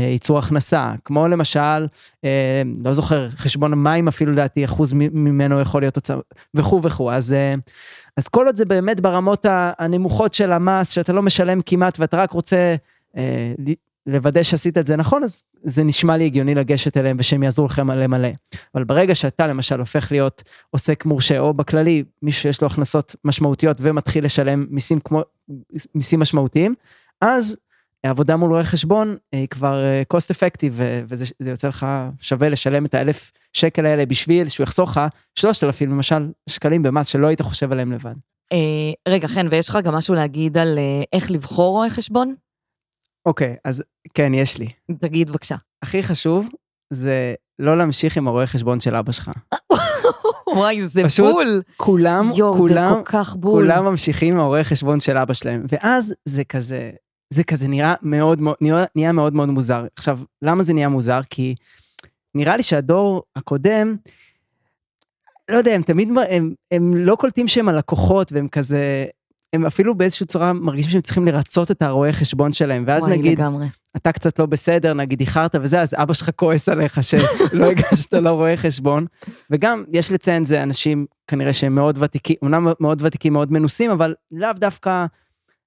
ייצור 0.02 0.38
הכנסה, 0.38 0.92
כמו 1.04 1.28
למשל, 1.28 1.86
אה, 2.24 2.62
לא 2.84 2.92
זוכר, 2.92 3.28
חשבון 3.28 3.72
המים 3.72 4.08
אפילו 4.08 4.32
לדעתי, 4.32 4.64
אחוז 4.64 4.92
ממנו 4.92 5.60
יכול 5.60 5.82
להיות 5.82 5.96
הוצאה, 5.96 6.16
וכו' 6.54 6.80
וכו'. 6.82 7.12
אז, 7.12 7.32
אה, 7.32 7.54
אז 8.16 8.28
כל 8.28 8.46
עוד 8.46 8.56
זה 8.56 8.64
באמת 8.64 9.00
ברמות 9.00 9.46
הנמוכות 9.78 10.34
של 10.34 10.52
המס, 10.52 10.90
שאתה 10.90 11.12
לא 11.12 11.22
משלם 11.22 11.60
כמעט 11.66 12.00
ואתה 12.00 12.16
רק 12.16 12.30
רוצה 12.30 12.76
לוודא 14.08 14.42
שעשית 14.42 14.78
את 14.78 14.86
זה 14.86 14.96
נכון, 14.96 15.24
אז 15.24 15.42
זה 15.62 15.84
נשמע 15.84 16.16
לי 16.16 16.24
הגיוני 16.24 16.54
לגשת 16.54 16.96
אליהם 16.96 17.16
ושהם 17.20 17.42
יעזרו 17.42 17.66
לכם 17.66 17.86
מלא 17.86 18.06
מלא. 18.06 18.28
אבל 18.74 18.84
ברגע 18.84 19.14
שאתה 19.14 19.46
למשל 19.46 19.80
הופך 19.80 20.12
להיות 20.12 20.42
עוסק 20.70 21.04
מורשה, 21.04 21.38
או 21.38 21.54
בכללי, 21.54 22.04
מישהו 22.22 22.42
שיש 22.42 22.62
לו 22.62 22.66
הכנסות 22.66 23.16
משמעותיות 23.24 23.76
ומתחיל 23.80 24.24
לשלם 24.24 24.66
מיסים 24.70 25.00
כמו, 25.00 25.22
מיסים 25.94 26.20
משמעותיים, 26.20 26.74
אז 27.20 27.56
עבודה 28.08 28.36
מול 28.36 28.50
רואה 28.50 28.64
חשבון 28.64 29.16
היא 29.32 29.48
כבר 29.48 29.84
אה, 29.84 30.02
cost 30.14 30.34
effective 30.34 30.72
וזה 31.08 31.24
יוצא 31.40 31.68
לך 31.68 31.86
שווה 32.20 32.48
לשלם 32.48 32.84
את 32.84 32.94
האלף 32.94 33.30
שקל 33.52 33.86
האלה 33.86 34.06
בשביל 34.06 34.48
שהוא 34.48 34.64
יחסוך 34.64 34.90
לך 34.90 35.00
שלושת 35.38 35.64
אלפים 35.64 35.90
למשל 35.90 36.28
שקלים 36.48 36.82
במס 36.82 37.06
שלא 37.06 37.26
היית 37.26 37.42
חושב 37.42 37.72
עליהם 37.72 37.92
לבד. 37.92 38.14
אה, 38.52 39.12
רגע 39.12 39.28
חן 39.28 39.46
ויש 39.50 39.68
לך 39.68 39.78
גם 39.84 39.94
משהו 39.94 40.14
להגיד 40.14 40.58
על 40.58 40.78
אה, 40.78 41.02
איך 41.12 41.30
לבחור 41.30 41.72
רואה 41.72 41.90
חשבון? 41.90 42.34
אוקיי 43.26 43.56
אז 43.64 43.82
כן 44.14 44.34
יש 44.34 44.58
לי. 44.58 44.68
תגיד 45.00 45.30
בבקשה. 45.30 45.56
הכי 45.82 46.02
חשוב 46.02 46.48
זה 46.92 47.34
לא 47.58 47.78
להמשיך 47.78 48.16
עם 48.16 48.28
הרואה 48.28 48.46
חשבון 48.46 48.80
של 48.80 48.94
אבא 48.94 49.12
שלך. 49.12 49.30
וואי, 50.56 50.88
זה 50.88 51.04
פשוט 51.04 51.32
בול. 51.32 51.62
כולם, 51.76 52.30
יו, 52.34 52.52
כולם. 52.58 53.02
כולם 53.42 53.84
ממשיכים 53.84 54.34
עם 54.34 54.40
הרואה 54.40 54.64
חשבון 54.64 55.00
של 55.00 55.18
אבא 55.18 55.34
שלהם, 55.34 55.66
ואז 55.68 56.14
זה 56.24 56.44
כזה, 56.44 56.90
זה 57.30 57.44
כזה 57.44 57.68
נראה 57.68 57.94
מאוד 58.02 58.40
נהיה 58.94 59.12
מאוד 59.12 59.34
מאוד 59.34 59.48
מוזר. 59.48 59.86
עכשיו, 59.96 60.20
למה 60.42 60.62
זה 60.62 60.74
נהיה 60.74 60.88
מוזר? 60.88 61.20
כי 61.30 61.54
נראה 62.34 62.56
לי 62.56 62.62
שהדור 62.62 63.22
הקודם, 63.36 63.96
לא 65.50 65.56
יודע, 65.56 65.72
הם 65.72 65.82
תמיד, 65.82 66.08
הם, 66.30 66.54
הם 66.70 66.96
לא 66.96 67.16
קולטים 67.16 67.48
שהם 67.48 67.68
הלקוחות 67.68 68.32
והם 68.32 68.48
כזה, 68.48 69.06
הם 69.52 69.66
אפילו 69.66 69.94
באיזושהי 69.94 70.26
צורה 70.26 70.52
מרגישים 70.52 70.90
שהם 70.90 71.00
צריכים 71.00 71.26
לרצות 71.26 71.70
את 71.70 71.82
הרואה 71.82 72.12
חשבון 72.12 72.52
שלהם, 72.52 72.84
ואז 72.86 73.02
וואי, 73.02 73.18
נגיד, 73.18 73.38
לגמרי. 73.38 73.66
אתה 73.96 74.12
קצת 74.12 74.38
לא 74.38 74.46
בסדר, 74.46 74.94
נגיד 74.94 75.20
איחרת 75.20 75.54
וזה, 75.62 75.80
אז 75.80 75.94
אבא 75.94 76.12
שלך 76.12 76.30
כועס 76.36 76.68
עליך 76.68 77.02
שלא 77.02 77.64
הגשת 77.70 78.14
לו 78.14 78.36
רואה 78.36 78.56
חשבון. 78.56 79.06
וגם, 79.50 79.84
יש 79.88 80.12
לציין, 80.12 80.46
זה 80.46 80.62
אנשים 80.62 81.06
כנראה 81.26 81.52
שהם 81.52 81.74
מאוד 81.74 82.02
ותיקים, 82.02 82.36
אמנם 82.44 82.68
מאוד 82.80 83.02
ותיקים, 83.02 83.32
מאוד 83.32 83.52
מנוסים, 83.52 83.90
אבל 83.90 84.14
לאו 84.32 84.52
דווקא 84.52 85.06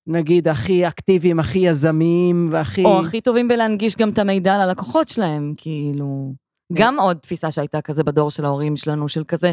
נגיד, 0.08 0.48
הכי 0.48 0.88
אקטיביים, 0.88 1.40
הכי 1.40 1.60
יזמיים 1.60 2.50
והכי... 2.52 2.86
או 2.86 3.00
הכי 3.00 3.22
טובים 3.22 3.48
בלהנגיש 3.48 3.96
גם 3.96 4.10
את 4.10 4.20
המידע 4.20 4.66
ללקוחות 4.66 5.10
שלהם, 5.10 5.54
כאילו... 5.58 6.34
גם 6.74 7.00
עוד 7.00 7.18
תפיסה 7.18 7.52
שהייתה 7.52 7.82
כזה 7.82 8.04
בדור 8.04 8.32
של 8.32 8.46
ההורים 8.46 8.78
שלנו, 8.78 9.10
של 9.10 9.24
כזה, 9.24 9.52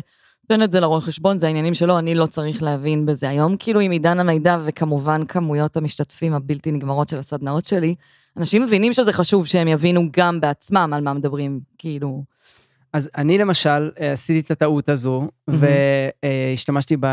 תן 0.49 0.63
את 0.63 0.71
זה 0.71 0.81
לרואה 0.81 1.01
חשבון, 1.01 1.39
זה 1.39 1.47
העניינים 1.47 1.75
שלו, 1.75 1.99
אני 1.99 2.15
לא 2.15 2.27
צריך 2.27 2.63
להבין 2.63 3.07
בזה. 3.07 3.29
היום, 3.29 3.57
כאילו, 3.59 3.81
עם 3.81 3.91
עידן 3.91 4.21
המידע 4.21 4.59
וכמובן 4.65 5.25
כמויות 5.25 5.77
המשתתפים 5.77 6.33
הבלתי 6.33 6.73
נגמרות 6.73 7.09
של 7.09 7.19
הסדנאות 7.19 7.65
שלי, 7.65 7.95
אנשים 8.37 8.63
מבינים 8.63 8.93
שזה 8.93 9.13
חשוב 9.13 9.47
שהם 9.47 9.69
יבינו 9.69 10.01
גם 10.13 10.41
בעצמם 10.41 10.91
על 10.95 11.03
מה 11.03 11.15
מדברים, 11.15 11.61
כאילו... 11.79 12.25
אז 12.93 13.11
אני 13.17 13.39
למשל 13.39 13.91
עשיתי 13.97 14.41
את 14.41 14.51
הטעות 14.51 14.89
הזו, 14.89 15.23
mm-hmm. 15.23 15.55
והשתמשתי 16.25 16.97
ב... 17.01 17.07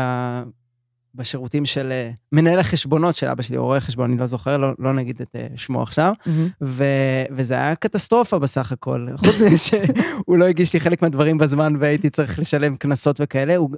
בשירותים 1.16 1.64
של 1.64 1.92
אה, 1.92 2.10
מנהל 2.32 2.58
החשבונות 2.58 3.14
של 3.14 3.28
אבא 3.28 3.42
שלי, 3.42 3.56
או 3.56 3.64
רואה 3.64 3.80
חשבון, 3.80 4.10
אני 4.10 4.20
לא 4.20 4.26
זוכר, 4.26 4.56
לא, 4.56 4.68
לא 4.78 4.92
נגיד 4.92 5.20
את 5.20 5.36
אה, 5.36 5.46
שמו 5.56 5.82
עכשיו, 5.82 6.12
mm-hmm. 6.20 6.30
ו, 6.62 6.84
וזה 7.30 7.54
היה 7.54 7.74
קטסטרופה 7.74 8.38
בסך 8.38 8.72
הכל. 8.72 9.06
חוץ 9.16 9.40
מזה 9.40 9.58
שהוא 9.58 10.36
לא 10.38 10.44
הגיש 10.44 10.74
לי 10.74 10.80
חלק 10.80 11.02
מהדברים 11.02 11.38
בזמן 11.38 11.76
והייתי 11.80 12.10
צריך 12.10 12.38
לשלם 12.38 12.76
קנסות 12.76 13.20
וכאלה, 13.20 13.56
הוא, 13.56 13.70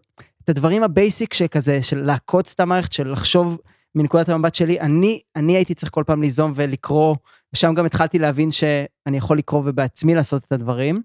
את 0.44 0.48
הדברים 0.48 0.82
ה 0.82 0.91
basic 0.91 1.34
שכזה, 1.34 1.82
של 1.82 1.98
לעקוץ 1.98 2.52
את 2.54 2.60
המערכת, 2.60 2.92
של 2.92 3.10
לחשוב 3.12 3.58
מנקודת 3.94 4.28
המבט 4.28 4.54
שלי, 4.54 4.80
אני, 4.80 5.20
אני 5.36 5.56
הייתי 5.56 5.74
צריך 5.74 5.92
כל 5.92 6.04
פעם 6.06 6.22
ליזום 6.22 6.52
ולקרוא, 6.54 7.16
ושם 7.52 7.74
גם 7.74 7.86
התחלתי 7.86 8.18
להבין 8.18 8.50
שאני 8.50 9.16
יכול 9.16 9.38
לקרוא 9.38 9.62
ובעצמי 9.64 10.14
לעשות 10.14 10.44
את 10.44 10.52
הדברים. 10.52 11.02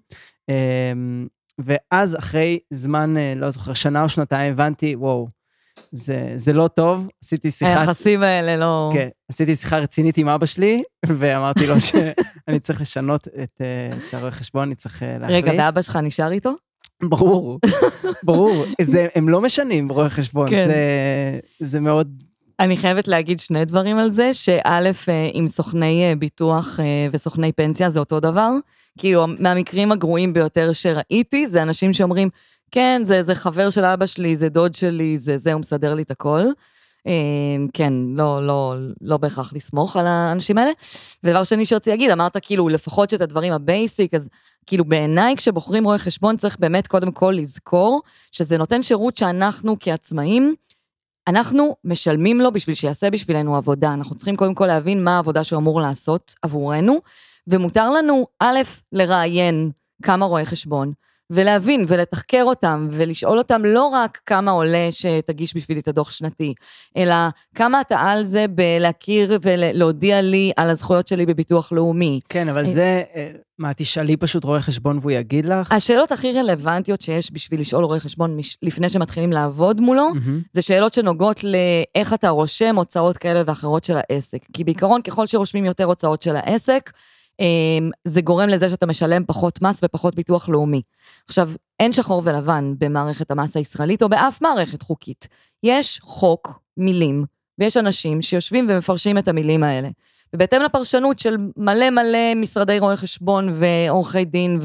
אמ, 0.48 1.26
ואז 1.58 2.16
אחרי 2.18 2.58
זמן, 2.70 3.16
אה, 3.16 3.34
לא 3.36 3.50
זוכר, 3.50 3.72
שנה 3.72 4.02
או 4.02 4.08
שנתיים, 4.08 4.52
הבנתי, 4.52 4.96
וואו, 4.96 5.28
זה, 5.92 6.32
זה 6.36 6.52
לא 6.52 6.68
טוב, 6.68 7.08
עשיתי 7.24 7.50
שיחה... 7.50 7.80
היחסים 7.80 8.22
האלה 8.22 8.56
לא... 8.56 8.90
כן, 8.92 9.08
עשיתי 9.28 9.56
שיחה 9.56 9.78
רצינית 9.78 10.18
עם 10.18 10.28
אבא 10.28 10.46
שלי, 10.46 10.82
ואמרתי 11.06 11.66
לו 11.66 11.80
שאני 11.80 12.60
צריך 12.62 12.80
לשנות 12.80 13.28
את, 13.28 13.60
אה, 13.60 13.96
את 14.08 14.14
הרואה 14.14 14.30
חשבון, 14.30 14.62
אני 14.62 14.74
צריך 14.74 15.02
אה, 15.02 15.18
להחליף. 15.18 15.44
רגע, 15.44 15.52
ואבא 15.58 15.82
שלך 15.82 15.96
נשאר 15.96 16.32
איתו? 16.32 16.52
ברור, 17.02 17.58
ברור. 18.26 18.64
זה, 18.82 19.06
הם 19.14 19.28
לא 19.28 19.40
משנים 19.40 19.88
רואה 19.88 20.08
חשבון, 20.08 20.50
כן. 20.50 20.66
זה, 20.66 21.38
זה 21.60 21.80
מאוד... 21.80 22.22
אני 22.60 22.76
חייבת 22.76 23.08
להגיד 23.08 23.40
שני 23.40 23.64
דברים 23.64 23.98
על 23.98 24.10
זה, 24.10 24.34
שא', 24.34 24.90
אה, 25.08 25.30
עם 25.32 25.48
סוכני 25.48 26.14
ביטוח 26.18 26.80
וסוכני 27.12 27.52
פנסיה 27.52 27.90
זה 27.90 27.98
אותו 27.98 28.20
דבר. 28.20 28.50
כאילו, 28.98 29.26
מהמקרים 29.38 29.92
הגרועים 29.92 30.32
ביותר 30.32 30.72
שראיתי, 30.72 31.46
זה 31.46 31.62
אנשים 31.62 31.92
שאומרים, 31.92 32.28
כן, 32.70 33.00
זה, 33.04 33.22
זה 33.22 33.34
חבר 33.34 33.70
של 33.70 33.84
אבא 33.84 34.06
שלי, 34.06 34.36
זה 34.36 34.48
דוד 34.48 34.74
שלי, 34.74 35.18
זה 35.18 35.38
זה, 35.38 35.52
הוא 35.52 35.60
מסדר 35.60 35.94
לי 35.94 36.02
את 36.02 36.10
הכל. 36.10 36.42
אמ, 37.06 37.68
כן, 37.72 37.92
לא, 38.14 38.46
לא, 38.46 38.74
לא 39.00 39.16
בהכרח 39.16 39.52
לסמוך 39.52 39.96
על 39.96 40.06
האנשים 40.06 40.58
האלה. 40.58 40.70
ודבר 41.24 41.44
שני 41.44 41.66
שרציתי 41.66 41.90
להגיד, 41.90 42.10
אמרת 42.10 42.36
כאילו, 42.42 42.68
לפחות 42.68 43.10
שאת 43.10 43.20
הדברים 43.20 43.52
ה 43.52 43.61
basic, 43.61 44.14
אז 44.14 44.28
כאילו 44.66 44.84
בעיניי 44.84 45.36
כשבוחרים 45.36 45.84
רואה 45.84 45.98
חשבון 45.98 46.36
צריך 46.36 46.56
באמת 46.58 46.86
קודם 46.86 47.12
כל 47.12 47.34
לזכור 47.38 48.02
שזה 48.32 48.58
נותן 48.58 48.82
שירות 48.82 49.16
שאנחנו 49.16 49.76
כעצמאים, 49.80 50.54
אנחנו 51.28 51.76
משלמים 51.84 52.40
לו 52.40 52.52
בשביל 52.52 52.74
שיעשה 52.74 53.10
בשבילנו 53.10 53.56
עבודה. 53.56 53.94
אנחנו 53.94 54.16
צריכים 54.16 54.36
קודם 54.36 54.54
כל 54.54 54.66
להבין 54.66 55.04
מה 55.04 55.16
העבודה 55.16 55.44
שהוא 55.44 55.60
אמור 55.60 55.80
לעשות 55.80 56.34
עבורנו, 56.42 57.00
ומותר 57.46 57.90
לנו, 57.90 58.26
א', 58.40 58.58
לראיין 58.92 59.70
כמה 60.02 60.26
רואי 60.26 60.46
חשבון, 60.46 60.92
ולהבין 61.34 61.84
ולתחקר 61.88 62.42
אותם 62.42 62.88
ולשאול 62.92 63.38
אותם 63.38 63.64
לא 63.64 63.86
רק 63.86 64.20
כמה 64.26 64.50
עולה 64.50 64.88
שתגיש 64.90 65.56
בשבילי 65.56 65.80
את 65.80 65.88
הדוח 65.88 66.10
שנתי, 66.10 66.54
אלא 66.96 67.14
כמה 67.54 67.80
אתה 67.80 68.00
על 68.00 68.24
זה 68.24 68.46
בלהכיר 68.48 69.38
ולהודיע 69.42 70.20
לי 70.20 70.52
על 70.56 70.70
הזכויות 70.70 71.08
שלי 71.08 71.26
בביטוח 71.26 71.72
לאומי. 71.72 72.20
כן, 72.28 72.48
אבל 72.48 72.70
זה, 72.70 73.02
אה, 73.16 73.30
מה, 73.58 73.74
תשאלי 73.74 74.16
פשוט 74.16 74.44
רואה 74.44 74.60
חשבון 74.60 74.98
והוא 74.98 75.10
יגיד 75.10 75.48
לך? 75.48 75.72
השאלות 75.72 76.12
הכי 76.12 76.32
רלוונטיות 76.32 77.00
שיש 77.00 77.32
בשביל 77.32 77.60
לשאול 77.60 77.84
רואה 77.84 78.00
חשבון 78.00 78.38
לפני 78.62 78.88
שמתחילים 78.88 79.32
לעבוד 79.32 79.80
מולו. 79.80 80.10
זה 80.52 80.62
שאלות 80.62 80.94
שנוגעות 80.94 81.40
לאיך 81.44 82.14
אתה 82.14 82.28
רושם 82.28 82.76
הוצאות 82.76 83.16
כאלה 83.16 83.42
ואחרות 83.46 83.84
של 83.84 83.96
העסק. 83.96 84.38
כי 84.52 84.64
בעיקרון, 84.64 85.02
ככל 85.02 85.26
שרושמים 85.26 85.64
יותר 85.64 85.84
הוצאות 85.84 86.22
של 86.22 86.36
העסק, 86.36 86.90
זה 88.04 88.20
גורם 88.20 88.48
לזה 88.48 88.68
שאתה 88.68 88.86
משלם 88.86 89.24
פחות 89.26 89.62
מס 89.62 89.80
ופחות 89.84 90.14
ביטוח 90.14 90.48
לאומי. 90.48 90.82
עכשיו, 91.28 91.50
אין 91.80 91.92
שחור 91.92 92.22
ולבן 92.24 92.74
במערכת 92.78 93.30
המס 93.30 93.56
הישראלית 93.56 94.02
או 94.02 94.08
באף 94.08 94.42
מערכת 94.42 94.82
חוקית. 94.82 95.28
יש 95.62 96.00
חוק, 96.02 96.60
מילים, 96.76 97.24
ויש 97.58 97.76
אנשים 97.76 98.22
שיושבים 98.22 98.66
ומפרשים 98.70 99.18
את 99.18 99.28
המילים 99.28 99.62
האלה. 99.62 99.88
ובהתאם 100.34 100.62
לפרשנות 100.62 101.18
של 101.18 101.36
מלא 101.56 101.90
מלא 101.90 102.34
משרדי 102.36 102.78
רואי 102.78 102.96
חשבון 102.96 103.54
ועורכי 103.54 104.24
דין 104.24 104.60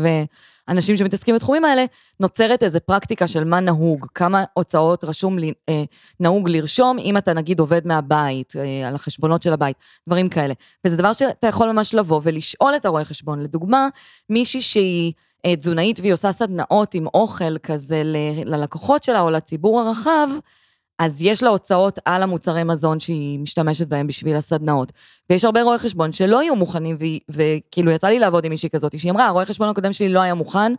ואנשים 0.67 0.97
שמתעסקים 0.97 1.35
בתחומים 1.35 1.65
האלה, 1.65 1.85
נוצרת 2.19 2.63
איזו 2.63 2.79
פרקטיקה 2.85 3.27
של 3.27 3.43
מה 3.43 3.59
נהוג, 3.59 4.05
כמה 4.15 4.43
הוצאות 4.53 5.03
רשום 5.03 5.39
לי, 5.39 5.53
אה, 5.69 5.83
נהוג 6.19 6.49
לרשום, 6.49 6.99
אם 6.99 7.17
אתה 7.17 7.33
נגיד 7.33 7.59
עובד 7.59 7.88
מהבית, 7.88 8.53
אה, 8.55 8.88
על 8.88 8.95
החשבונות 8.95 9.43
של 9.43 9.53
הבית, 9.53 9.77
דברים 10.07 10.29
כאלה. 10.29 10.53
וזה 10.85 10.97
דבר 10.97 11.13
שאתה 11.13 11.47
יכול 11.47 11.71
ממש 11.71 11.93
לבוא 11.93 12.21
ולשאול 12.23 12.75
את 12.75 12.85
הרואה 12.85 13.05
חשבון. 13.05 13.39
לדוגמה, 13.41 13.88
מישהי 14.29 14.61
שהיא 14.61 15.13
אה, 15.45 15.55
תזונאית 15.55 15.99
והיא 15.99 16.13
עושה 16.13 16.31
סדנאות 16.31 16.93
עם 16.93 17.07
אוכל 17.13 17.57
כזה 17.57 18.01
ללקוחות 18.45 19.03
שלה 19.03 19.21
או 19.21 19.29
לציבור 19.29 19.81
הרחב, 19.81 20.29
אז 20.99 21.21
יש 21.21 21.43
לה 21.43 21.49
הוצאות 21.49 21.99
על 22.05 22.23
המוצרי 22.23 22.63
מזון 22.63 22.99
שהיא 22.99 23.39
משתמשת 23.39 23.87
בהם 23.87 24.07
בשביל 24.07 24.35
הסדנאות. 24.35 24.91
ויש 25.29 25.45
הרבה 25.45 25.61
רואי 25.61 25.77
חשבון 25.77 26.11
שלא 26.11 26.43
יהיו 26.43 26.55
מוכנים, 26.55 26.95
והיא- 26.99 27.19
וכאילו 27.29 27.91
יצא 27.91 28.07
לי 28.07 28.19
לעבוד 28.19 28.45
עם 28.45 28.51
מישהי 28.51 28.69
כזאת, 28.69 28.99
שהיא 28.99 29.11
אמרה, 29.11 29.27
הרואה 29.27 29.45
חשבון 29.45 29.69
הקודם 29.69 29.93
שלי 29.93 30.09
לא 30.09 30.19
היה 30.19 30.33
מוכן, 30.33 30.73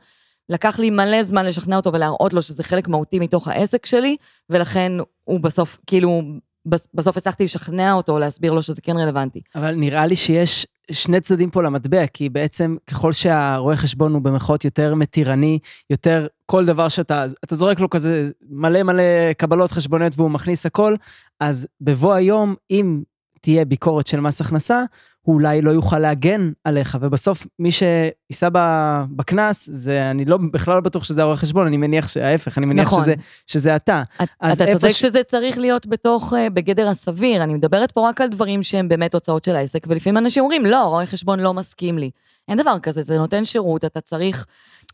לקח 0.49 0.79
לי 0.79 0.91
מלא 0.91 1.23
זמן 1.23 1.47
לשכנע 1.47 1.77
אותו 1.77 1.93
ולהראות 1.93 2.33
לו 2.33 2.43
שזה 2.43 2.63
חלק 2.63 2.89
מהותי 2.89 3.19
מתוך 3.19 3.49
העסק 3.49 3.87
שלי, 3.87 4.17
ולכן 4.51 4.93
הוא 5.25 5.41
בסוף, 5.41 5.79
כאילו, 5.87 6.23
בסוף 6.67 7.17
הצלחתי 7.17 7.45
לשכנע 7.45 7.93
אותו, 7.93 8.19
להסביר 8.19 8.53
לו 8.53 8.63
שזה 8.63 8.81
כן 8.81 8.97
רלוונטי. 8.97 9.41
אבל 9.55 9.75
נראה 9.75 10.07
לי 10.07 10.17
שיש 10.17 10.67
שני 10.91 11.21
צדדים 11.21 11.51
פה 11.51 11.63
למטבע, 11.63 12.07
כי 12.07 12.29
בעצם 12.29 12.77
ככל 12.87 13.13
שהרואה 13.13 13.77
חשבון 13.77 14.15
הוא 14.15 14.23
במרכאות 14.23 14.65
יותר 14.65 14.95
מתירני, 14.95 15.59
יותר 15.91 16.27
כל 16.47 16.67
דבר 16.67 16.89
שאתה, 16.89 17.27
אתה 17.45 17.55
זורק 17.55 17.81
לו 17.81 17.91
כזה 17.91 18.31
מלא 18.51 18.83
מלא 18.83 19.33
קבלות 19.39 19.73
חשבוניות 19.73 20.13
והוא 20.17 20.31
מכניס 20.31 20.67
הכל, 20.67 20.97
אז 21.41 21.67
בבוא 21.81 22.15
היום, 22.15 22.55
אם 22.71 23.03
תהיה 23.41 23.65
ביקורת 23.65 24.07
של 24.07 24.21
מס 24.21 24.41
הכנסה, 24.41 24.85
הוא 25.23 25.35
אולי 25.35 25.63
לא 25.63 25.71
יוכל 25.71 25.99
להגן 25.99 26.51
עליך, 26.65 26.99
ובסוף 27.01 27.47
מי 27.59 27.71
שיישא 27.73 28.49
ב- 28.53 29.05
בקנס, 29.17 29.69
זה, 29.73 30.11
אני 30.11 30.25
לא, 30.25 30.39
בכלל 30.53 30.75
לא 30.75 30.81
בטוח 30.81 31.05
שזה 31.05 31.23
הרואה 31.23 31.37
חשבון, 31.37 31.67
אני 31.67 31.77
מניח 31.77 32.09
שההפך, 32.09 32.59
אני 32.59 32.67
מניח 32.67 32.87
נכון. 32.87 33.03
שזה, 33.03 33.15
שזה 33.47 33.77
אתה. 33.77 34.03
את- 34.23 34.29
אתה 34.53 34.67
צודק 34.73 34.89
ש- 34.89 35.01
שזה 35.01 35.23
צריך 35.23 35.59
להיות 35.59 35.87
בתוך, 35.87 36.35
אה, 36.37 36.51
בגדר 36.51 36.89
הסביר, 36.89 37.43
אני 37.45 37.55
מדברת 37.55 37.93
פה 37.93 38.09
רק 38.09 38.21
על 38.21 38.29
דברים 38.29 38.63
שהם 38.63 38.89
באמת 38.89 39.15
הוצאות 39.15 39.45
של 39.45 39.57
העסק, 39.57 39.87
ולפעמים 39.89 40.17
אנשים 40.19 40.43
אומרים, 40.43 40.67
לא, 40.67 40.85
רואה 40.87 41.07
חשבון 41.07 41.41
לא 41.41 41.55
מסכים 41.55 41.99
לי. 41.99 42.11
אין 42.49 42.59
דבר 42.59 42.79
כזה, 42.79 43.03
זה 43.03 43.19
נותן 43.19 43.45
שירות, 43.45 43.85
אתה 43.85 44.01
צריך, 44.01 44.47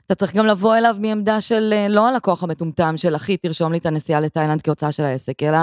אתה 0.06 0.14
צריך 0.14 0.34
גם 0.36 0.46
לבוא 0.46 0.76
אליו 0.76 0.96
מעמדה 0.98 1.40
של 1.40 1.70
אה, 1.72 1.88
לא 1.88 2.08
הלקוח 2.08 2.42
המטומטם 2.42 2.96
של 2.96 3.16
אחי, 3.16 3.36
תרשום 3.36 3.72
לי 3.72 3.78
את 3.78 3.86
הנסיעה 3.86 4.20
לתאילנד 4.20 4.62
כהוצאה 4.62 4.92
של 4.92 5.04
העסק, 5.04 5.42
אלא 5.42 5.58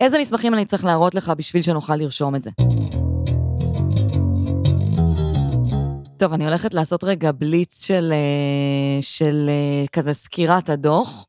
איזה 0.00 0.18
מסמכים 0.18 0.54
אני 0.54 0.64
צריך 0.64 0.84
להראות 0.84 1.14
לך 1.14 1.32
בשביל 1.36 1.62
שנוכל 1.62 1.96
לרשום 1.96 2.34
את 2.34 2.42
זה. 2.42 2.50
טוב, 6.20 6.32
אני 6.32 6.44
הולכת 6.44 6.74
לעשות 6.74 7.04
רגע 7.04 7.32
בליץ 7.32 7.86
של, 7.86 8.12
אה, 8.12 9.02
של 9.02 9.46
אה, 9.48 9.86
כזה 9.92 10.14
סקירת 10.14 10.68
הדוח. 10.68 11.26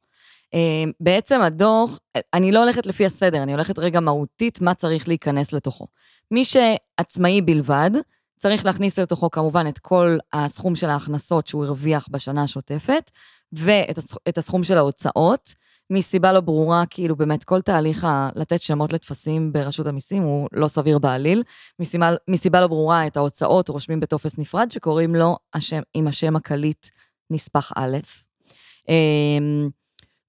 אה, 0.54 0.84
בעצם 1.00 1.42
הדוח, 1.42 2.00
אני 2.34 2.52
לא 2.52 2.64
הולכת 2.64 2.86
לפי 2.86 3.06
הסדר, 3.06 3.44
אני 3.44 3.52
הולכת 3.52 3.80
רגע 3.80 4.00
מהותית 4.00 4.62
מה 4.62 4.74
צריך 4.74 5.08
להיכנס 5.08 5.54
לתוכו. 5.54 5.88
מי 6.32 6.46
שעצמאי 6.46 7.42
בלבד, 7.42 7.92
צריך 8.38 8.66
להכניס 8.66 9.00
לתוכו 9.00 9.32
כמובן 9.32 9.68
את 9.68 9.80
כל 9.80 10.18
הסכום 10.34 10.76
של 10.76 10.90
ההכנסות 10.90 11.48
שהוא 11.48 11.66
הרוויח 11.66 12.08
בשנה 12.12 12.44
השוטפת, 12.44 13.12
ואת 13.54 13.98
הסכ- 13.98 14.18
את 14.30 14.38
הסכום 14.38 14.64
של 14.64 14.78
ההוצאות, 14.78 15.54
מסיבה 15.94 16.34
לא 16.34 16.40
ברורה, 16.40 16.84
כאילו 16.90 17.16
באמת 17.16 17.44
כל 17.44 17.62
תהליך 17.62 18.04
ה- 18.04 18.30
לתת 18.36 18.62
שמות 18.62 18.94
לטפסים 18.94 19.54
ברשות 19.54 19.88
המיסים 19.88 20.24
הוא 20.24 20.48
לא 20.54 20.68
סביר 20.68 21.00
בעליל. 21.00 21.44
מסיבה, 21.80 22.10
מסיבה 22.28 22.62
לא 22.62 22.68
ברורה 22.68 23.08
את 23.08 23.18
ההוצאות 23.18 23.70
רושמים 23.70 24.00
בטופס 24.00 24.38
נפרד 24.38 24.72
שקוראים 24.72 25.16
לו 25.16 25.38
השם, 25.54 25.82
עם 25.94 26.08
השם 26.08 26.36
הקליט 26.36 26.88
נספח 27.32 27.72
א'. 27.76 27.98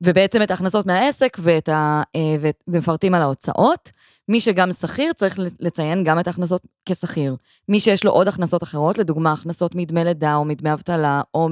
ובעצם 0.02 0.42
את 0.42 0.50
ההכנסות 0.50 0.86
מהעסק 0.86 1.36
ואת 1.40 1.68
ה, 1.68 2.02
אה, 2.16 2.50
ומפרטים 2.68 3.14
על 3.14 3.22
ההוצאות. 3.22 3.90
מי 4.28 4.40
שגם 4.40 4.72
שכיר 4.72 5.12
צריך 5.12 5.38
לציין 5.60 6.04
גם 6.04 6.20
את 6.20 6.26
ההכנסות 6.26 6.62
כשכיר. 6.86 7.36
מי 7.68 7.80
שיש 7.80 8.04
לו 8.04 8.10
עוד 8.10 8.28
הכנסות 8.28 8.62
אחרות, 8.62 8.98
לדוגמה 8.98 9.32
הכנסות 9.32 9.74
מדמי 9.74 10.04
לידה 10.04 10.34
או 10.34 10.44
מדמי 10.44 10.72
אבטלה, 10.72 11.22
או 11.34 11.48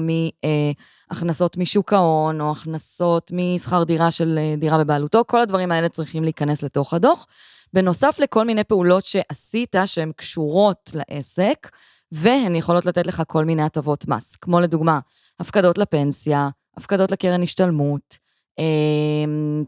מהכנסות 1.11 1.57
משוק 1.57 1.93
ההון, 1.93 2.41
או 2.41 2.51
הכנסות 2.51 3.31
משכר 3.33 3.83
דירה 3.83 4.11
של 4.11 4.37
אה, 4.37 4.55
דירה 4.57 4.77
בבעלותו, 4.77 5.23
כל 5.27 5.41
הדברים 5.41 5.71
האלה 5.71 5.89
צריכים 5.89 6.23
להיכנס 6.23 6.63
לתוך 6.63 6.93
הדוח. 6.93 7.27
בנוסף 7.73 8.19
לכל 8.19 8.45
מיני 8.45 8.63
פעולות 8.63 9.05
שעשית 9.05 9.75
שהן 9.85 10.11
קשורות 10.15 10.91
לעסק, 10.93 11.69
והן 12.11 12.55
יכולות 12.55 12.85
לתת 12.85 13.07
לך 13.07 13.23
כל 13.27 13.45
מיני 13.45 13.63
הטבות 13.63 14.07
מס, 14.07 14.35
כמו 14.35 14.59
לדוגמה, 14.59 14.99
הפקדות 15.39 15.77
לפנסיה, 15.77 16.49
הפקדות 16.77 17.11
לקרן 17.11 17.43
השתלמות, 17.43 18.01
אה, 18.11 18.30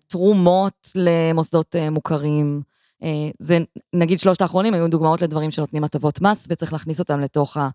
תרומות 0.07 0.89
למוסדות 0.95 1.75
אה, 1.75 1.89
מוכרים. 1.89 2.61
אה, 3.03 3.29
זה, 3.39 3.57
נגיד 3.93 4.19
שלושת 4.19 4.41
האחרונים 4.41 4.73
היו 4.73 4.87
דוגמאות 4.87 5.21
לדברים 5.21 5.51
שנותנים 5.51 5.83
הטבות 5.83 6.21
מס, 6.21 6.47
וצריך 6.49 6.73
להכניס 6.73 6.99
אותם 6.99 7.19
לתוך, 7.19 7.57
ה, 7.57 7.69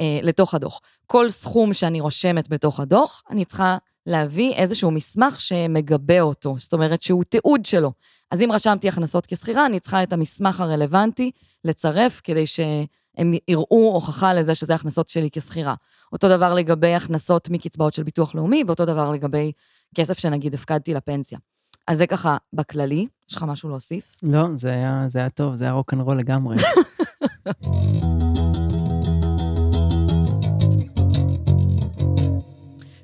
אה, 0.00 0.18
לתוך 0.22 0.54
הדוח. 0.54 0.80
כל 1.06 1.30
סכום 1.30 1.74
שאני 1.74 2.00
רושמת 2.00 2.48
בתוך 2.48 2.80
הדוח, 2.80 3.22
אני 3.30 3.44
צריכה 3.44 3.78
להביא 4.06 4.54
איזשהו 4.54 4.90
מסמך 4.90 5.40
שמגבה 5.40 6.20
אותו, 6.20 6.54
זאת 6.58 6.72
אומרת 6.72 7.02
שהוא 7.02 7.24
תיעוד 7.24 7.66
שלו. 7.66 7.92
אז 8.30 8.42
אם 8.42 8.52
רשמתי 8.52 8.88
הכנסות 8.88 9.26
כשכירה, 9.26 9.66
אני 9.66 9.80
צריכה 9.80 10.02
את 10.02 10.12
המסמך 10.12 10.60
הרלוונטי 10.60 11.30
לצרף 11.64 12.20
כדי 12.24 12.46
שהם 12.46 13.32
יראו 13.48 13.90
הוכחה 13.94 14.34
לזה 14.34 14.54
שזה 14.54 14.74
הכנסות 14.74 15.08
שלי 15.08 15.28
כשכירה. 15.32 15.74
אותו 16.12 16.28
דבר 16.28 16.54
לגבי 16.54 16.94
הכנסות 16.94 17.50
מקצבאות 17.50 17.92
של 17.92 18.02
ביטוח 18.02 18.34
לאומי, 18.34 18.64
ואותו 18.66 18.84
דבר 18.84 19.10
לגבי 19.10 19.52
כסף 19.94 20.18
שנגיד 20.18 20.54
הפקדתי 20.54 20.94
לפנסיה. 20.94 21.38
אז 21.88 21.98
זה 21.98 22.06
ככה 22.06 22.36
בכללי, 22.52 23.06
יש 23.30 23.36
לך 23.36 23.42
משהו 23.42 23.68
להוסיף? 23.68 24.16
לא, 24.22 24.46
זה 24.54 24.70
היה, 24.70 25.04
זה 25.08 25.18
היה 25.18 25.30
טוב, 25.30 25.56
זה 25.56 25.64
היה 25.64 25.72
רוקנרול 25.72 26.18
לגמרי. 26.18 26.56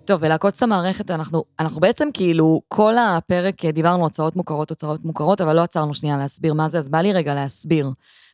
טוב, 0.07 0.23
ולעקוץ 0.23 0.57
את 0.57 0.63
המערכת, 0.63 1.11
אנחנו, 1.11 1.45
אנחנו 1.59 1.81
בעצם 1.81 2.09
כאילו, 2.15 2.61
כל 2.69 2.95
הפרק 2.99 3.65
אה, 3.65 3.73
דיברנו 3.73 4.03
הוצאות 4.03 4.37
מוכרות, 4.37 4.71
הוצאות 4.71 5.05
מוכרות, 5.05 5.41
אבל 5.41 5.57
לא 5.57 5.61
עצרנו 5.61 5.95
שנייה 5.95 6.17
להסביר 6.17 6.55
מה 6.55 6.69
זה, 6.69 6.79
אז 6.79 6.89
בא 6.89 6.99
לי 6.99 7.13
רגע 7.13 7.35
להסביר. 7.35 7.91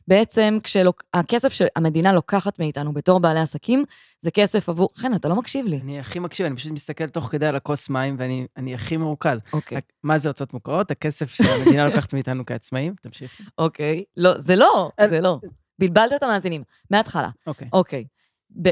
בעצם, 0.07 0.57
כשהכסף 0.63 1.53
שהמדינה 1.53 2.13
לוקחת 2.13 2.59
מאיתנו 2.59 2.93
בתור 2.93 3.19
בעלי 3.19 3.39
עסקים, 3.39 3.83
זה 4.19 4.31
כסף 4.31 4.69
עבור... 4.69 4.89
חן, 4.95 5.13
אתה 5.13 5.29
לא 5.29 5.35
מקשיב 5.35 5.65
לי. 5.65 5.79
אני 5.83 5.99
הכי 5.99 6.19
מקשיב, 6.19 6.45
אני 6.45 6.55
פשוט 6.55 6.71
מסתכל 6.71 7.07
תוך 7.07 7.25
כדי 7.25 7.45
על 7.45 7.55
הכוס 7.55 7.89
מים, 7.89 8.15
ואני 8.19 8.47
אני 8.57 8.75
הכי 8.75 8.97
מרוכז. 8.97 9.39
אוקיי, 9.53 9.77
רק, 9.77 9.83
מה 10.03 10.19
זה 10.19 10.29
הוצאות 10.29 10.53
מוכרות? 10.53 10.91
הכסף 10.91 11.29
שהמדינה 11.29 11.85
לוקחת 11.85 12.13
מאיתנו 12.13 12.45
כעצמאים? 12.45 12.93
תמשיך. 13.01 13.41
אוקיי. 13.57 14.03
לא, 14.17 14.39
זה 14.39 14.55
לא, 14.55 14.89
אה, 14.99 15.09
זה 15.09 15.21
לא. 15.21 15.39
בלבלת 15.79 16.13
את 16.15 16.23
המאזינים, 16.23 16.63
מההתחלה. 16.91 17.29
אוקיי. 17.47 17.67
אוקיי. 17.73 18.05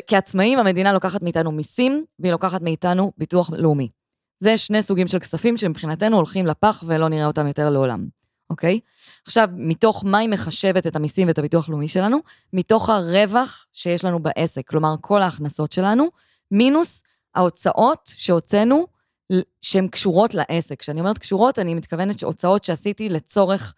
כעצמאים, 0.08 0.60
המדינה 0.60 0.94
לוקחת 0.94 1.22
מאיתנו 1.22 1.52
מיסים, 1.52 2.06
והיא 2.20 2.32
לוקחת 2.32 2.62
מאיתנו 2.62 3.12
ביטוח 3.18 3.50
לאומי. 3.54 3.90
זה 4.40 4.58
שני 4.58 4.82
סוגים 4.82 5.08
של 5.08 5.20
כספים 5.20 5.58
שמבחינתנו 5.58 6.16
הולכים 6.16 6.46
לפח 6.46 6.84
ולא 6.88 7.10
נראה 7.10 7.26
אותם 7.26 7.48
יותר 7.48 7.70
לעולם, 7.70 8.08
אוקיי? 8.50 8.80
עכשיו, 9.28 9.50
מתוך 9.54 10.04
מה 10.06 10.18
היא 10.18 10.30
מחשבת 10.30 10.88
את 10.88 10.96
המיסים 10.96 11.28
ואת 11.28 11.38
הביטוח 11.38 11.68
הלאומי 11.68 11.88
שלנו? 11.88 12.20
מתוך 12.54 12.90
הרווח 12.90 13.66
שיש 13.74 14.06
לנו 14.06 14.20
בעסק, 14.20 14.68
כלומר, 14.68 14.96
כל 15.02 15.22
ההכנסות 15.22 15.72
שלנו, 15.72 16.10
מינוס 16.52 17.04
ההוצאות 17.36 18.12
שהוצאנו, 18.16 18.86
שהן 19.62 19.88
קשורות 19.88 20.34
לעסק. 20.34 20.80
כשאני 20.80 21.00
אומרת 21.00 21.18
קשורות, 21.18 21.60
אני 21.60 21.74
מתכוונת 21.74 22.20
שהוצאות 22.20 22.64
שעשיתי 22.64 23.10
לצורך 23.10 23.74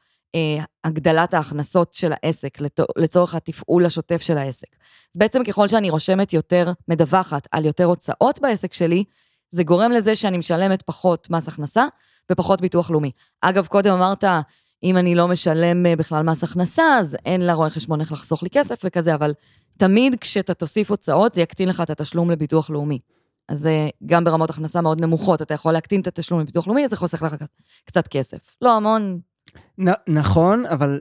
הגדלת 0.84 1.34
ההכנסות 1.34 1.94
של 1.94 2.14
העסק, 2.16 2.58
לצורך 2.98 3.36
התפעול 3.36 3.86
השוטף 3.86 4.22
של 4.22 4.38
העסק. 4.38 4.68
אז 5.16 5.18
בעצם 5.18 5.44
ככל 5.44 5.68
שאני 5.68 5.90
רושמת 5.90 6.34
יותר, 6.34 6.72
מדווחת 6.88 7.48
על 7.52 7.66
יותר 7.66 7.86
הוצאות 7.86 8.40
בעסק 8.42 8.74
שלי, 8.74 9.04
זה 9.50 9.64
גורם 9.64 9.92
לזה 9.92 10.16
שאני 10.16 10.38
משלמת 10.38 10.82
פחות 10.82 11.30
מס 11.30 11.48
הכנסה 11.48 11.86
ופחות 12.32 12.62
ביטוח 12.62 12.92
לאומי. 12.92 13.12
אגב, 13.42 13.68
קודם 13.68 13.94
אמרת, 13.94 14.24
אם 14.84 14.98
אני 14.98 15.16
לא 15.16 15.28
משלם 15.28 15.86
אה, 15.86 15.96
בכלל 15.96 16.24
מס 16.24 16.44
הכנסה, 16.44 16.84
אז 17.00 17.18
אין 17.26 17.42
לרואה 17.42 17.70
חשבון 17.70 18.02
איך 18.02 18.12
לחסוך 18.12 18.44
לי 18.44 18.50
כסף 18.50 18.82
וכזה, 18.84 19.16
אבל 19.16 19.34
תמיד 19.78 20.16
כשאתה 20.22 20.54
תוסיף 20.54 20.92
הוצאות, 20.92 21.34
זה 21.34 21.42
יקטין 21.42 21.70
לך 21.70 21.82
את 21.82 21.90
התשלום 21.90 22.32
לביטוח 22.32 22.70
לאומי. 22.70 23.00
אז 23.50 23.70
גם 24.06 24.24
ברמות 24.24 24.50
הכנסה 24.50 24.82
מאוד 24.82 25.02
נמוכות, 25.02 25.42
אתה 25.42 25.54
יכול 25.54 25.74
להקטין 25.74 26.02
את 26.02 26.08
התשלום 26.08 26.40
לביטוח 26.40 26.68
לאומי, 26.68 26.84
אז 26.84 26.90
זה 26.90 26.96
חוסך 26.96 27.22
לך 27.22 27.36
קצת 27.86 28.08
כסף. 28.08 28.56
לא 28.62 28.76
המון. 28.76 29.20
נ- 29.80 29.92
נכון, 30.08 30.66
אבל 30.66 31.00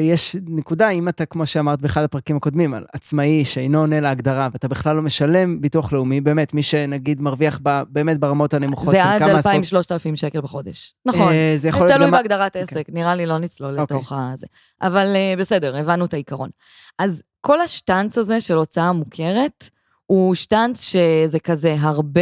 יש 0.00 0.36
נקודה, 0.46 0.88
אם 0.88 1.08
אתה, 1.08 1.26
כמו 1.26 1.46
שאמרת 1.46 1.80
באחד 1.80 2.02
הפרקים 2.02 2.36
הקודמים, 2.36 2.74
על 2.74 2.84
עצמאי 2.92 3.44
שאינו 3.44 3.78
עונה 3.78 4.00
להגדרה, 4.00 4.48
ואתה 4.52 4.68
בכלל 4.68 4.96
לא 4.96 5.02
משלם 5.02 5.60
ביטוח 5.60 5.92
לאומי, 5.92 6.20
באמת, 6.20 6.54
מי 6.54 6.62
שנגיד 6.62 7.20
מרוויח 7.20 7.60
ב, 7.62 7.82
באמת 7.88 8.20
ברמות 8.20 8.54
הנמוכות 8.54 8.94
של 8.94 9.18
כמה 9.18 9.38
עשרות... 9.38 9.64
זה 9.64 9.96
עד 9.96 10.00
2,000-3,000 10.12 10.16
שקל 10.16 10.40
בחודש. 10.40 10.94
נכון. 11.06 11.32
אה, 11.32 11.54
זה 11.56 11.68
יכול 11.68 11.86
להיות 11.86 11.92
גם... 11.92 11.98
תלוי 11.98 12.10
בהגדרת 12.10 12.56
עסק, 12.56 12.76
okay. 12.76 12.78
אוקיי. 12.78 12.94
נראה 12.94 13.14
לי 13.14 13.26
לא 13.26 13.38
נצלול 13.38 13.78
okay. 13.78 13.80
אוקיי. 13.80 13.96
לתוך 13.96 14.12
הזה. 14.12 14.46
אבל 14.82 15.12
אה, 15.16 15.34
בסדר, 15.38 15.76
הבנו 15.76 16.04
את 16.04 16.14
העיקרון. 16.14 16.50
אז 16.98 17.22
כל 17.40 17.60
השטאנץ 17.60 18.18
הזה 18.18 18.40
של 18.40 18.56
הוצאה 18.56 18.92
מוכרת, 18.92 19.70
הוא 20.06 20.34
שטאנץ 20.34 20.84
שזה 20.84 21.38
כזה 21.38 21.76
הרבה... 21.78 22.20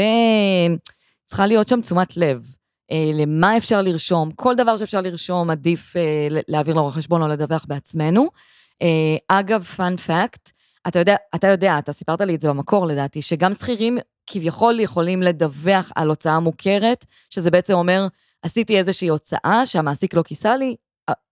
צריכה 1.25 1.47
להיות 1.47 1.69
שם 1.69 1.81
תשומת 1.81 2.17
לב. 2.17 2.43
אה, 2.93 3.11
למה 3.15 3.57
אפשר 3.57 3.83
לרשום, 3.83 4.31
כל 4.31 4.55
דבר 4.55 4.77
שאפשר 4.77 5.01
לרשום 5.01 5.51
עדיף 5.51 5.97
אה, 5.97 6.29
להעביר 6.49 6.75
לרואה 6.75 6.93
חשבון 6.93 7.23
או 7.23 7.29
לדווח 7.29 7.65
בעצמנו. 7.69 8.27
אה, 8.83 9.39
אגב, 9.39 9.63
פאנ 9.63 9.97
פאקט, 9.97 10.51
אתה 10.89 10.99
יודע, 10.99 11.17
אתה 11.35 11.47
יודע, 11.47 11.79
אתה 11.79 11.93
סיפרת 11.93 12.21
לי 12.21 12.35
את 12.35 12.41
זה 12.41 12.49
במקור 12.49 12.87
לדעתי, 12.87 13.23
שגם 13.23 13.55
שכירים 13.55 13.99
כביכול 14.27 14.81
יכולים 14.81 15.23
לדווח 15.23 15.93
על 15.97 16.09
הוצאה 16.09 16.41
מוכרת, 16.41 17.07
שזה 17.31 17.51
בעצם 17.51 17.73
אומר, 17.73 18.07
עשיתי 18.43 18.79
איזושהי 18.79 19.09
הוצאה 19.09 19.67
שהמעסיק 19.67 20.15
לא 20.15 20.23
כיסה 20.23 20.57
לי 20.57 20.77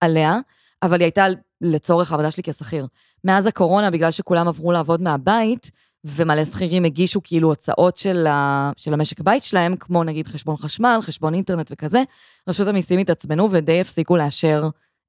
עליה, 0.00 0.38
אבל 0.82 1.00
היא 1.00 1.04
הייתה 1.04 1.26
לצורך 1.60 2.12
העבודה 2.12 2.30
שלי 2.30 2.42
כשכיר. 2.42 2.86
מאז 3.24 3.46
הקורונה, 3.46 3.90
בגלל 3.90 4.10
שכולם 4.10 4.48
עברו 4.48 4.72
לעבוד 4.72 5.02
מהבית, 5.02 5.70
ומלא 6.04 6.44
שכירים 6.44 6.84
הגישו 6.84 7.20
כאילו 7.22 7.48
הוצאות 7.48 7.96
של, 7.96 8.26
ה, 8.26 8.70
של 8.76 8.94
המשק 8.94 9.20
בית 9.20 9.42
שלהם, 9.42 9.76
כמו 9.76 10.04
נגיד 10.04 10.26
חשבון 10.26 10.56
חשמל, 10.56 10.98
חשבון 11.02 11.34
אינטרנט 11.34 11.72
וכזה, 11.72 12.02
רשות 12.48 12.68
המיסים 12.68 12.98
התעצבנו 12.98 13.48
ודי 13.50 13.80
הפסיקו 13.80 14.16
לאשר 14.16 14.68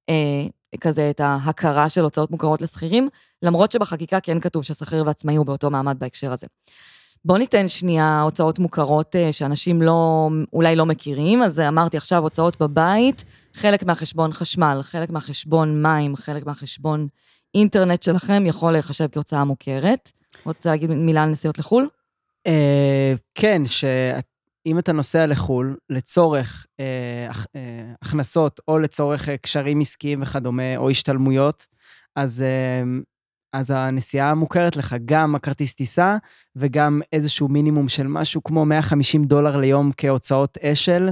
אה, 0.09 0.45
כזה 0.81 1.09
את 1.09 1.19
ההכרה 1.19 1.89
של 1.89 2.01
הוצאות 2.01 2.31
מוכרות 2.31 2.61
לשכירים, 2.61 3.09
למרות 3.41 3.71
שבחקיקה 3.71 4.19
כן 4.19 4.39
כתוב 4.39 4.63
ששכיר 4.63 5.03
ועצמאי 5.05 5.35
הוא 5.35 5.45
באותו 5.45 5.69
מעמד 5.69 5.99
בהקשר 5.99 6.33
הזה. 6.33 6.47
בואו 7.25 7.37
ניתן 7.37 7.67
שנייה 7.67 8.21
הוצאות 8.21 8.59
מוכרות 8.59 9.15
אה, 9.15 9.33
שאנשים 9.33 9.81
לא, 9.81 10.29
אולי 10.53 10.75
לא 10.75 10.85
מכירים, 10.85 11.43
אז 11.43 11.59
אמרתי 11.59 11.97
עכשיו 11.97 12.23
הוצאות 12.23 12.61
בבית, 12.61 13.23
חלק 13.53 13.83
מהחשבון 13.83 14.33
חשמל, 14.33 14.79
חלק 14.81 15.09
מהחשבון 15.09 15.81
מים, 15.81 16.15
חלק 16.15 16.45
מהחשבון 16.45 17.07
אינטרנט 17.55 18.03
שלכם 18.03 18.43
יכול 18.45 18.71
להיחשב 18.71 19.07
כהוצאה 19.11 19.43
מוכרת. 19.43 20.11
רוצה 20.45 20.69
להגיד 20.69 20.91
מילה 20.91 21.23
על 21.23 21.29
נסיעות 21.29 21.59
לחו"ל? 21.59 21.87
אה, 22.47 23.13
כן, 23.35 23.61
שאם 23.65 24.79
אתה 24.79 24.93
נוסע 24.93 25.25
לחו"ל 25.25 25.77
לצורך 25.89 26.65
אה, 26.79 27.31
אה, 27.55 27.93
הכנסות 28.01 28.59
או 28.67 28.79
לצורך 28.79 29.29
קשרים 29.29 29.79
עסקיים 29.79 30.21
וכדומה, 30.21 30.77
או 30.77 30.89
השתלמויות, 30.89 31.67
אז, 32.15 32.43
אז 33.53 33.71
הנסיעה 33.71 34.35
מוכרת 34.35 34.75
לך 34.75 34.95
גם 35.05 35.35
הכרטיס 35.35 35.73
טיסה 35.73 36.17
וגם 36.55 37.01
איזשהו 37.13 37.47
מינימום 37.47 37.89
של 37.89 38.07
משהו 38.07 38.43
כמו 38.43 38.65
150 38.65 39.23
דולר 39.23 39.57
ליום 39.57 39.91
כהוצאות 39.97 40.57
אשל. 40.57 41.09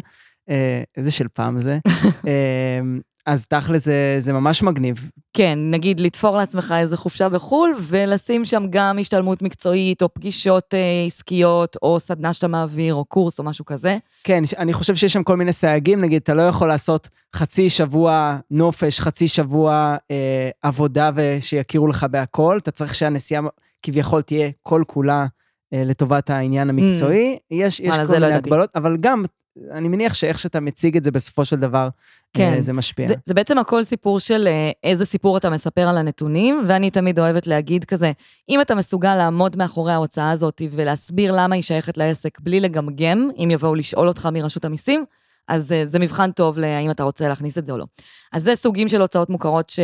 איזה 0.97 1.11
של 1.11 1.27
פעם 1.33 1.57
זה. 1.57 1.79
אז 3.25 3.47
תכל'ס 3.47 3.85
זה, 3.85 4.15
זה 4.19 4.33
ממש 4.33 4.63
מגניב. 4.63 5.11
כן, 5.33 5.59
נגיד 5.61 5.99
לתפור 5.99 6.37
לעצמך 6.37 6.73
איזה 6.77 6.97
חופשה 6.97 7.29
בחו"ל, 7.29 7.75
ולשים 7.79 8.45
שם 8.45 8.63
גם 8.69 8.97
השתלמות 8.99 9.41
מקצועית, 9.41 10.01
או 10.01 10.13
פגישות 10.13 10.73
אה, 10.73 11.03
עסקיות, 11.07 11.77
או 11.81 11.99
סדנה 11.99 12.33
שאתה 12.33 12.47
מעביר, 12.47 12.93
או 12.93 13.05
קורס, 13.05 13.39
או 13.39 13.43
משהו 13.43 13.65
כזה. 13.65 13.97
כן, 14.23 14.43
אני 14.57 14.73
חושב 14.73 14.95
שיש 14.95 15.13
שם 15.13 15.23
כל 15.23 15.37
מיני 15.37 15.53
סייגים, 15.53 16.01
נגיד, 16.01 16.21
אתה 16.21 16.33
לא 16.33 16.41
יכול 16.41 16.67
לעשות 16.67 17.09
חצי 17.35 17.69
שבוע 17.69 18.37
נופש, 18.51 18.99
חצי 18.99 19.27
שבוע 19.27 19.95
אה, 20.11 20.49
עבודה, 20.61 21.11
ושיכירו 21.15 21.87
לך 21.87 22.05
בהכל, 22.11 22.57
אתה 22.57 22.71
צריך 22.71 22.95
שהנסיעה 22.95 23.41
כביכול 23.83 24.21
תהיה 24.21 24.49
כל 24.63 24.83
כולה 24.87 25.25
אה, 25.73 25.83
לטובת 25.85 26.29
העניין 26.29 26.69
המקצועי. 26.69 27.35
Mm. 27.35 27.39
יש, 27.51 27.79
יש 27.79 27.95
כל 27.95 28.01
לא 28.03 28.09
מיני 28.09 28.19
לא 28.21 28.25
הגבלות, 28.25 28.69
אבל 28.75 28.97
גם 28.97 29.25
אני 29.71 29.87
מניח 29.87 30.13
שאיך 30.13 30.39
שאתה 30.39 30.59
מציג 30.59 30.97
את 30.97 31.03
זה 31.03 31.11
בסופו 31.11 31.45
של 31.45 31.55
דבר, 31.55 31.83
אה, 31.83 31.89
כן. 32.33 32.61
זה 32.61 32.73
משפיע. 32.73 33.07
זה, 33.07 33.13
זה 33.25 33.33
בעצם 33.33 33.57
הכל 33.57 33.83
סיפור 33.83 34.19
של 34.19 34.47
אה, 34.47 34.71
איזה 34.83 35.05
סיפור 35.05 35.37
אתה 35.37 35.49
מספר 35.49 35.81
על 35.81 35.97
הנתונים, 35.97 36.63
ואני 36.67 36.91
תמיד 36.91 37.19
אוהבת 37.19 37.47
להגיד 37.47 37.85
כזה, 37.85 38.11
אם 38.49 38.61
אתה 38.61 38.75
מסוגל 38.75 39.15
לעמוד 39.15 39.57
מאחורי 39.57 39.93
ההוצאה 39.93 40.31
הזאת 40.31 40.61
ולהסביר 40.71 41.31
למה 41.37 41.55
היא 41.55 41.63
שייכת 41.63 41.97
לעסק 41.97 42.39
בלי 42.39 42.59
לגמגם, 42.59 43.29
אם 43.43 43.49
יבואו 43.51 43.75
לשאול 43.75 44.07
אותך 44.07 44.29
מרשות 44.33 44.65
המיסים, 44.65 45.05
אז 45.47 45.71
אה, 45.71 45.85
זה 45.85 45.99
מבחן 45.99 46.31
טוב 46.31 46.59
להאם 46.59 46.91
אתה 46.91 47.03
רוצה 47.03 47.27
להכניס 47.27 47.57
את 47.57 47.65
זה 47.65 47.71
או 47.71 47.77
לא. 47.77 47.85
אז 48.33 48.43
זה 48.43 48.55
סוגים 48.55 48.89
של 48.89 49.01
הוצאות 49.01 49.29
מוכרות 49.29 49.69
ש... 49.69 49.79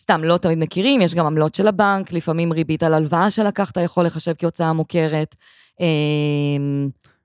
סתם, 0.00 0.24
לא 0.24 0.38
תמיד 0.38 0.58
מכירים, 0.58 1.00
יש 1.00 1.14
גם 1.14 1.26
עמלות 1.26 1.54
של 1.54 1.68
הבנק, 1.68 2.12
לפעמים 2.12 2.52
ריבית 2.52 2.82
על 2.82 2.94
הלוואה 2.94 3.30
שלקחת 3.30 3.76
יכול 3.76 4.04
לחשב 4.04 4.32
כהוצאה 4.38 4.72
מוכרת. 4.72 5.36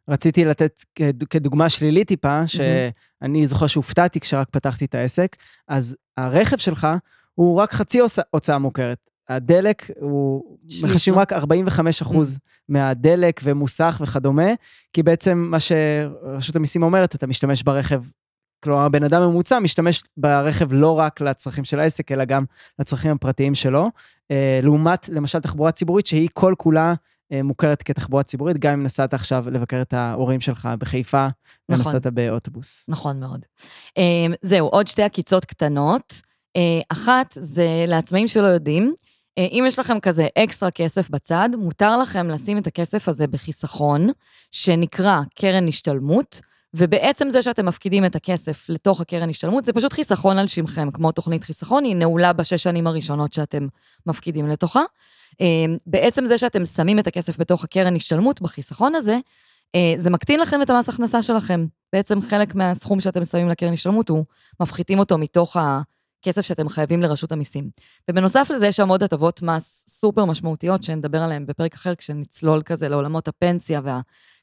רציתי 0.09 0.45
לתת 0.45 0.83
כדוגמה 1.29 1.69
שלילית 1.69 2.07
טיפה, 2.07 2.47
שאני 2.47 3.47
זוכר 3.47 3.67
שהופתעתי 3.67 4.19
כשרק 4.19 4.47
פתחתי 4.51 4.85
את 4.85 4.95
העסק, 4.95 5.35
אז 5.67 5.95
הרכב 6.17 6.57
שלך 6.57 6.87
הוא 7.33 7.57
רק 7.59 7.73
חצי 7.73 7.99
הוצאה 8.31 8.57
מוכרת. 8.57 9.09
הדלק 9.29 9.89
הוא, 9.99 10.57
מחשבים 10.83 11.15
רק 11.15 11.33
45 11.33 12.01
אחוז 12.01 12.39
מהדלק 12.69 13.41
ומוסך 13.43 14.01
וכדומה, 14.03 14.49
כי 14.93 15.03
בעצם 15.03 15.37
מה 15.37 15.57
שרשות 15.59 16.55
המיסים 16.55 16.83
אומרת, 16.83 17.15
אתה 17.15 17.27
משתמש 17.27 17.63
ברכב, 17.63 18.03
כלומר, 18.63 18.81
הבן 18.81 19.03
אדם 19.03 19.21
ממוצע 19.21 19.59
משתמש 19.59 20.03
ברכב 20.17 20.73
לא 20.73 20.99
רק 20.99 21.21
לצרכים 21.21 21.63
של 21.63 21.79
העסק, 21.79 22.11
אלא 22.11 22.25
גם 22.25 22.43
לצרכים 22.79 23.11
הפרטיים 23.11 23.55
שלו, 23.55 23.89
אה, 24.31 24.59
לעומת, 24.63 25.09
למשל, 25.09 25.39
תחבורה 25.39 25.71
ציבורית, 25.71 26.05
שהיא 26.05 26.29
כל 26.33 26.53
כולה 26.57 26.89
אה, 26.89 26.93
מוכרת 27.43 27.83
כתחבורה 27.83 28.23
ציבורית, 28.23 28.57
גם 28.57 28.73
אם 28.73 28.83
נסעת 28.83 29.13
עכשיו 29.13 29.45
לבקר 29.51 29.81
את 29.81 29.93
ההורים 29.93 30.41
שלך 30.41 30.69
בחיפה, 30.79 31.27
נכון. 31.69 31.85
ונסעת 31.85 32.07
באוטובוס. 32.07 32.85
נכון 32.89 33.19
מאוד. 33.19 33.45
אה, 33.97 34.35
זהו, 34.41 34.67
עוד 34.67 34.87
שתי 34.87 35.03
עקיצות 35.03 35.45
קטנות. 35.45 36.21
אה, 36.55 36.81
אחת, 36.89 37.37
זה 37.39 37.85
לעצמאים 37.87 38.27
שלא 38.27 38.47
יודעים, 38.47 38.93
אם 39.37 39.63
יש 39.67 39.79
לכם 39.79 39.99
כזה 39.99 40.27
אקסטרה 40.37 40.71
כסף 40.71 41.09
בצד, 41.09 41.49
מותר 41.57 41.97
לכם 41.97 42.27
לשים 42.27 42.57
את 42.57 42.67
הכסף 42.67 43.07
הזה 43.07 43.27
בחיסכון, 43.27 44.09
שנקרא 44.51 45.21
קרן 45.35 45.67
השתלמות. 45.67 46.41
ובעצם 46.73 47.29
זה 47.29 47.41
שאתם 47.41 47.65
מפקידים 47.65 48.05
את 48.05 48.15
הכסף 48.15 48.69
לתוך 48.69 49.01
הקרן 49.01 49.29
השתלמות, 49.29 49.65
זה 49.65 49.73
פשוט 49.73 49.93
חיסכון 49.93 50.37
על 50.37 50.47
שמכם, 50.47 50.91
כמו 50.91 51.11
תוכנית 51.11 51.43
חיסכון, 51.43 51.83
היא 51.83 51.95
נעולה 51.95 52.33
בשש 52.33 52.63
שנים 52.63 52.87
הראשונות 52.87 53.33
שאתם 53.33 53.67
מפקידים 54.05 54.47
לתוכה. 54.47 54.81
אה, 55.41 55.65
בעצם 55.87 56.25
זה 56.25 56.37
שאתם 56.37 56.65
שמים 56.65 56.99
את 56.99 57.07
הכסף 57.07 57.39
בתוך 57.39 57.63
הקרן 57.63 57.95
השתלמות, 57.95 58.41
בחיסכון 58.41 58.95
הזה, 58.95 59.17
אה, 59.75 59.93
זה 59.97 60.09
מקטין 60.09 60.39
לכם 60.39 60.61
את 60.61 60.69
המס 60.69 60.89
הכנסה 60.89 61.21
שלכם. 61.21 61.65
בעצם 61.93 62.21
חלק 62.21 62.55
מהסכום 62.55 62.99
שאתם 62.99 63.25
שמים 63.25 63.49
לקרן 63.49 63.73
השתלמות, 63.73 64.09
הוא 64.09 64.25
מפחיתים 64.59 64.99
אותו 64.99 65.17
מתוך 65.17 65.57
הכסף 65.59 66.41
שאתם 66.41 66.69
חייבים 66.69 67.01
לרשות 67.01 67.31
המיסים. 67.31 67.69
ובנוסף 68.09 68.47
לזה, 68.55 68.67
יש 68.67 68.75
שם 68.75 68.89
עוד 68.89 69.03
הטבות 69.03 69.41
מס 69.41 69.85
סופר 69.89 70.25
משמעותיות, 70.25 70.83
שנדבר 70.83 71.21
עליהן 71.21 71.45
בפרק 71.45 71.73
אחר, 71.73 71.95
כשנצלול 71.95 72.61
כזה 72.65 72.89
לעולמות 72.89 73.27
הפנסיה 73.27 73.81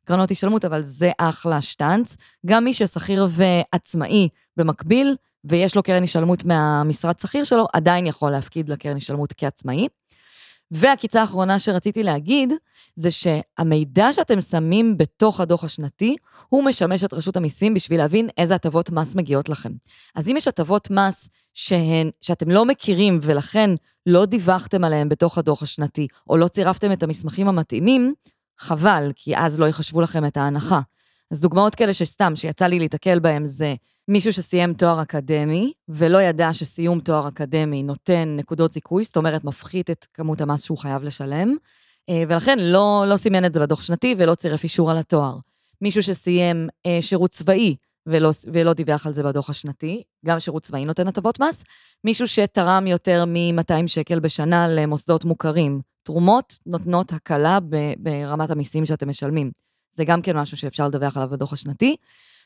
והקרנות 0.00 0.30
השתלמות, 0.30 0.64
אבל 0.64 0.82
זה 0.82 1.10
אחלה 1.18 1.60
שטאנץ. 1.60 2.16
גם 2.46 2.64
מי 2.64 2.74
ששכיר 2.74 3.26
ועצמאי 3.30 4.28
במקביל, 4.56 5.16
ויש 5.44 5.76
לו 5.76 5.82
קרן 5.82 6.02
השתלמות 6.02 6.44
מהמשרד 6.44 7.18
שכיר 7.18 7.44
שלו, 7.44 7.66
עדיין 7.72 8.06
יכול 8.06 8.30
להפקיד 8.30 8.68
לקרן 8.68 8.96
השתלמות 8.96 9.32
כעצמאי. 9.36 9.88
והקיצה 10.70 11.20
האחרונה 11.20 11.58
שרציתי 11.58 12.02
להגיד, 12.02 12.52
זה 12.96 13.10
שהמידע 13.10 14.12
שאתם 14.12 14.40
שמים 14.40 14.98
בתוך 14.98 15.40
הדוח 15.40 15.64
השנתי, 15.64 16.16
הוא 16.48 16.64
משמש 16.64 17.04
את 17.04 17.14
רשות 17.14 17.36
המיסים 17.36 17.74
בשביל 17.74 18.00
להבין 18.00 18.28
איזה 18.38 18.54
הטבות 18.54 18.90
מס 18.90 19.14
מגיעות 19.14 19.48
לכם. 19.48 19.72
אז 20.14 20.28
אם 20.28 20.36
יש 20.36 20.48
הטבות 20.48 20.90
מס 20.90 21.28
שהן, 21.54 22.10
שאתם 22.20 22.50
לא 22.50 22.64
מכירים 22.64 23.20
ולכן 23.22 23.70
לא 24.06 24.24
דיווחתם 24.24 24.84
עליהן 24.84 25.08
בתוך 25.08 25.38
הדוח 25.38 25.62
השנתי, 25.62 26.06
או 26.28 26.36
לא 26.36 26.48
צירפתם 26.48 26.92
את 26.92 27.02
המסמכים 27.02 27.48
המתאימים, 27.48 28.14
חבל, 28.60 29.12
כי 29.16 29.36
אז 29.36 29.60
לא 29.60 29.66
יחשבו 29.66 30.00
לכם 30.00 30.26
את 30.26 30.36
ההנחה. 30.36 30.80
אז 31.30 31.40
דוגמאות 31.40 31.74
כאלה 31.74 31.94
שסתם, 31.94 32.36
שיצא 32.36 32.66
לי 32.66 32.78
להתקל 32.78 33.18
בהם, 33.18 33.46
זה 33.46 33.74
מישהו 34.08 34.32
שסיים 34.32 34.74
תואר 34.74 35.02
אקדמי, 35.02 35.72
ולא 35.88 36.22
ידע 36.22 36.52
שסיום 36.52 37.00
תואר 37.00 37.28
אקדמי 37.28 37.82
נותן 37.82 38.34
נקודות 38.36 38.72
זיכוי, 38.72 39.04
זאת 39.04 39.16
אומרת, 39.16 39.44
מפחית 39.44 39.90
את 39.90 40.06
כמות 40.14 40.40
המס 40.40 40.64
שהוא 40.64 40.78
חייב 40.78 41.02
לשלם, 41.02 41.56
אה, 42.08 42.22
ולכן 42.28 42.58
לא, 42.58 43.04
לא 43.08 43.16
סימן 43.16 43.44
את 43.44 43.52
זה 43.52 43.60
בדוח 43.60 43.82
שנתי 43.82 44.14
ולא 44.18 44.34
צירף 44.34 44.64
אישור 44.64 44.90
על 44.90 44.96
התואר. 44.96 45.36
מישהו 45.80 46.02
שסיים 46.02 46.68
אה, 46.86 46.98
שירות 47.00 47.30
צבאי 47.30 47.76
ולא, 48.06 48.30
ולא 48.52 48.72
דיווח 48.72 49.06
על 49.06 49.12
זה 49.12 49.22
בדוח 49.22 49.50
השנתי, 49.50 50.02
גם 50.26 50.40
שירות 50.40 50.62
צבאי 50.62 50.84
נותן 50.84 51.08
הטבות 51.08 51.40
מס. 51.40 51.64
מישהו 52.04 52.28
שתרם 52.28 52.86
יותר 52.86 53.24
מ-200 53.24 53.86
שקל 53.86 54.20
בשנה 54.20 54.68
למוסדות 54.68 55.24
מוכרים. 55.24 55.80
תרומות 56.02 56.58
נותנות 56.66 57.12
הקלה 57.12 57.58
ברמת 57.98 58.50
המיסים 58.50 58.86
שאתם 58.86 59.08
משלמים. 59.08 59.50
זה 59.92 60.04
גם 60.04 60.22
כן 60.22 60.36
משהו 60.36 60.56
שאפשר 60.56 60.88
לדווח 60.88 61.16
עליו 61.16 61.28
בדוח 61.30 61.52
השנתי. 61.52 61.96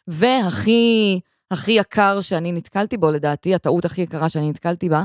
והכי 0.08 1.20
הכי 1.50 1.72
יקר 1.72 2.20
שאני 2.20 2.52
נתקלתי 2.52 2.96
בו, 2.96 3.10
לדעתי, 3.10 3.54
הטעות 3.54 3.84
הכי 3.84 4.02
יקרה 4.02 4.28
שאני 4.28 4.50
נתקלתי 4.50 4.88
בה, 4.88 5.04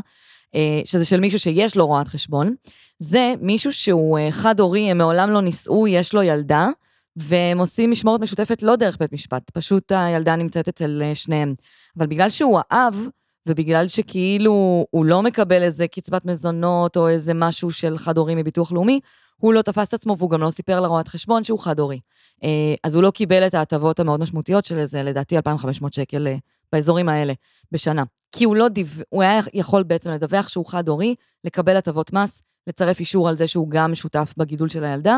אה, 0.55 0.81
שזה 0.85 1.05
של 1.05 1.19
מישהו 1.19 1.39
שיש 1.39 1.75
לו 1.75 1.87
רואת 1.87 2.07
חשבון, 2.07 2.55
זה 2.99 3.33
מישהו 3.41 3.73
שהוא 3.73 4.19
אה, 4.19 4.31
חד-הורי, 4.31 4.91
הם 4.91 4.97
מעולם 4.97 5.29
לא 5.29 5.41
נישאו, 5.41 5.87
יש 5.87 6.13
לו 6.13 6.23
ילדה, 6.23 6.67
והם 7.15 7.57
עושים 7.57 7.91
משמורת 7.91 8.21
משותפת 8.21 8.63
לא 8.63 8.75
דרך 8.75 8.97
בית 8.99 9.13
משפט, 9.13 9.49
פשוט 9.49 9.91
הילדה 9.91 10.35
נמצאת 10.35 10.67
אצל 10.67 11.01
אה, 11.05 11.15
שניהם. 11.15 11.53
אבל 11.97 12.07
בגלל 12.07 12.29
שהוא 12.29 12.59
האב, 12.69 13.07
ובגלל 13.47 13.87
שכאילו 13.87 14.85
הוא 14.91 15.05
לא 15.05 15.23
מקבל 15.23 15.63
איזה 15.63 15.87
קצבת 15.87 16.25
מזונות 16.25 16.97
או 16.97 17.07
איזה 17.07 17.33
משהו 17.33 17.71
של 17.71 17.97
חד-הורי 17.97 18.35
מביטוח 18.35 18.71
לאומי, 18.71 18.99
הוא 19.37 19.53
לא 19.53 19.61
תפס 19.61 19.87
את 19.87 19.93
עצמו 19.93 20.17
והוא 20.17 20.29
גם 20.29 20.41
לא 20.41 20.49
סיפר 20.49 20.79
לרואת 20.79 21.07
חשבון 21.07 21.43
שהוא 21.43 21.59
חד-הורי. 21.59 21.99
אז 22.83 22.95
הוא 22.95 23.03
לא 23.03 23.11
קיבל 23.11 23.47
את 23.47 23.53
ההטבות 23.53 23.99
המאוד 23.99 24.19
משמעותיות 24.19 24.65
של 24.65 24.77
איזה, 24.77 25.03
לדעתי, 25.03 25.37
2,500 25.37 25.93
שקל 25.93 26.27
באזורים 26.71 27.09
האלה 27.09 27.33
בשנה. 27.71 28.03
כי 28.31 28.43
הוא 28.43 28.55
לא 28.55 28.67
דיו... 28.67 28.85
הוא 29.09 29.23
היה 29.23 29.39
יכול 29.53 29.83
בעצם 29.83 30.09
לדווח 30.09 30.47
שהוא 30.47 30.65
חד-הורי, 30.65 31.15
לקבל 31.43 31.77
הטבות 31.77 32.13
מס, 32.13 32.41
לצרף 32.67 32.99
אישור 32.99 33.29
על 33.29 33.37
זה 33.37 33.47
שהוא 33.47 33.69
גם 33.69 33.95
שותף 33.95 34.33
בגידול 34.37 34.69
של 34.69 34.83
הילדה, 34.83 35.17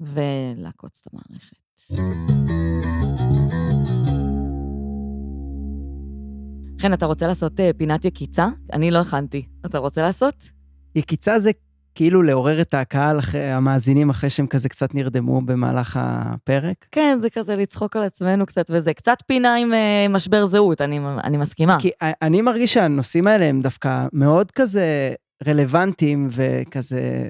ולעקוץ 0.00 1.02
את 1.02 1.12
המערכת. 1.12 1.56
חן, 6.80 6.92
אתה 6.92 7.06
רוצה 7.06 7.26
לעשות 7.26 7.60
אה, 7.60 7.70
פינת 7.76 8.04
יקיצה? 8.04 8.48
אני 8.72 8.90
לא 8.90 8.98
הכנתי. 8.98 9.46
אתה 9.66 9.78
רוצה 9.78 10.02
לעשות? 10.02 10.34
יקיצה 10.94 11.38
זה 11.38 11.50
כאילו 11.94 12.22
לעורר 12.22 12.60
את 12.60 12.74
הקהל, 12.74 13.18
אחרי, 13.18 13.50
המאזינים, 13.50 14.10
אחרי 14.10 14.30
שהם 14.30 14.46
כזה 14.46 14.68
קצת 14.68 14.94
נרדמו 14.94 15.40
במהלך 15.40 15.98
הפרק? 16.02 16.76
כן, 16.92 17.16
זה 17.20 17.30
כזה 17.30 17.56
לצחוק 17.56 17.96
על 17.96 18.02
עצמנו 18.02 18.46
קצת, 18.46 18.70
וזה 18.70 18.94
קצת 18.94 19.16
פינה 19.26 19.54
עם 19.54 19.72
uh, 19.72 20.12
משבר 20.12 20.46
זהות, 20.46 20.80
אני, 20.80 21.00
אני 21.24 21.36
מסכימה. 21.36 21.78
כי 21.80 21.90
אני 22.02 22.42
מרגיש 22.42 22.74
שהנושאים 22.74 23.26
האלה 23.26 23.44
הם 23.44 23.60
דווקא 23.60 24.06
מאוד 24.12 24.50
כזה 24.50 25.14
רלוונטיים 25.46 26.28
וכזה... 26.30 27.28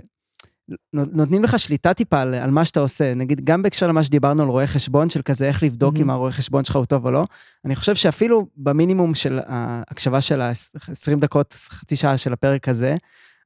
נותנים 0.93 1.45
לך 1.45 1.59
שליטה 1.59 1.95
טיפה 1.95 2.21
על, 2.21 2.35
על 2.35 2.51
מה 2.51 2.65
שאתה 2.65 2.81
עושה. 2.81 3.15
נגיד, 3.15 3.45
גם 3.45 3.63
בהקשר 3.63 3.87
למה 3.87 4.03
שדיברנו 4.03 4.43
על 4.43 4.49
רואה 4.49 4.67
חשבון, 4.67 5.11
של 5.11 5.23
כזה 5.23 5.49
איך 5.49 5.63
לבדוק 5.63 5.97
mm-hmm. 5.97 6.01
אם 6.01 6.11
הרואה 6.11 6.33
חשבון 6.33 6.65
שלך 6.65 6.77
הוא 6.77 6.85
טוב 6.85 7.07
או 7.07 7.11
לא, 7.11 7.25
אני 7.65 7.77
חושב 7.77 7.95
שאפילו 7.95 8.47
במינימום 8.57 9.15
של 9.15 9.41
ההקשבה 9.47 10.21
של 10.21 10.41
ה-20 10.41 11.17
דקות, 11.19 11.55
חצי 11.69 11.97
שעה 11.97 12.19
של 12.19 12.33
הפרק 12.33 12.69
הזה, 12.69 12.97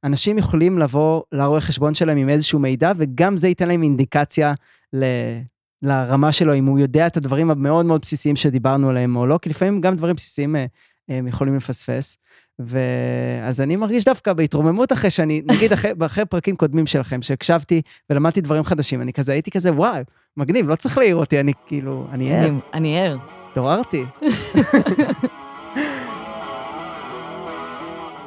אנשים 0.05 0.39
יכולים 0.39 0.79
לבוא 0.79 1.23
לרואה 1.33 1.61
חשבון 1.61 1.95
שלהם 1.95 2.17
עם 2.19 2.29
איזשהו 2.29 2.59
מידע, 2.59 2.93
וגם 2.97 3.37
זה 3.37 3.49
ייתן 3.49 3.69
להם 3.69 3.83
אינדיקציה 3.83 4.55
ל... 4.93 5.05
לרמה 5.83 6.33
שלו, 6.33 6.55
אם 6.55 6.67
הוא 6.67 6.79
יודע 6.79 7.07
את 7.07 7.17
הדברים 7.17 7.51
המאוד 7.51 7.87
מאוד 7.87 8.01
בסיסיים 8.01 8.37
שדיברנו 8.37 8.91
עליהם 8.91 9.17
או 9.17 9.27
לא, 9.27 9.39
כי 9.43 9.51
לפעמים 9.51 9.81
גם 9.81 9.95
דברים 9.95 10.17
בסיסיים 10.17 10.57
אה, 10.57 10.67
הם 11.09 11.27
יכולים 11.27 11.57
לפספס. 11.57 12.19
ואז 12.67 13.61
אני 13.61 13.77
מרגיש 13.77 14.05
דווקא 14.05 14.33
בהתרוממות 14.33 14.93
אחרי 14.93 15.11
שאני, 15.11 15.43
נגיד 15.47 15.73
אחרי, 15.73 15.91
אחרי 16.07 16.25
פרקים 16.25 16.57
קודמים 16.57 16.87
שלכם, 16.87 17.23
שהקשבתי 17.23 17.83
ולמדתי 18.11 18.41
דברים 18.41 18.65
חדשים, 18.65 19.03
אני 19.03 19.13
כזה, 19.13 19.33
הייתי 19.33 19.51
כזה, 19.51 19.73
וואי, 19.73 20.03
מגניב, 20.37 20.69
לא 20.69 20.75
צריך 20.75 20.99
להעיר 20.99 21.17
אותי, 21.17 21.41
אני 21.41 21.53
כאילו, 21.67 22.07
אני 22.13 22.35
ער. 22.35 22.51
אני 22.75 23.01
ער. 23.01 23.17
התעוררתי. 23.51 24.05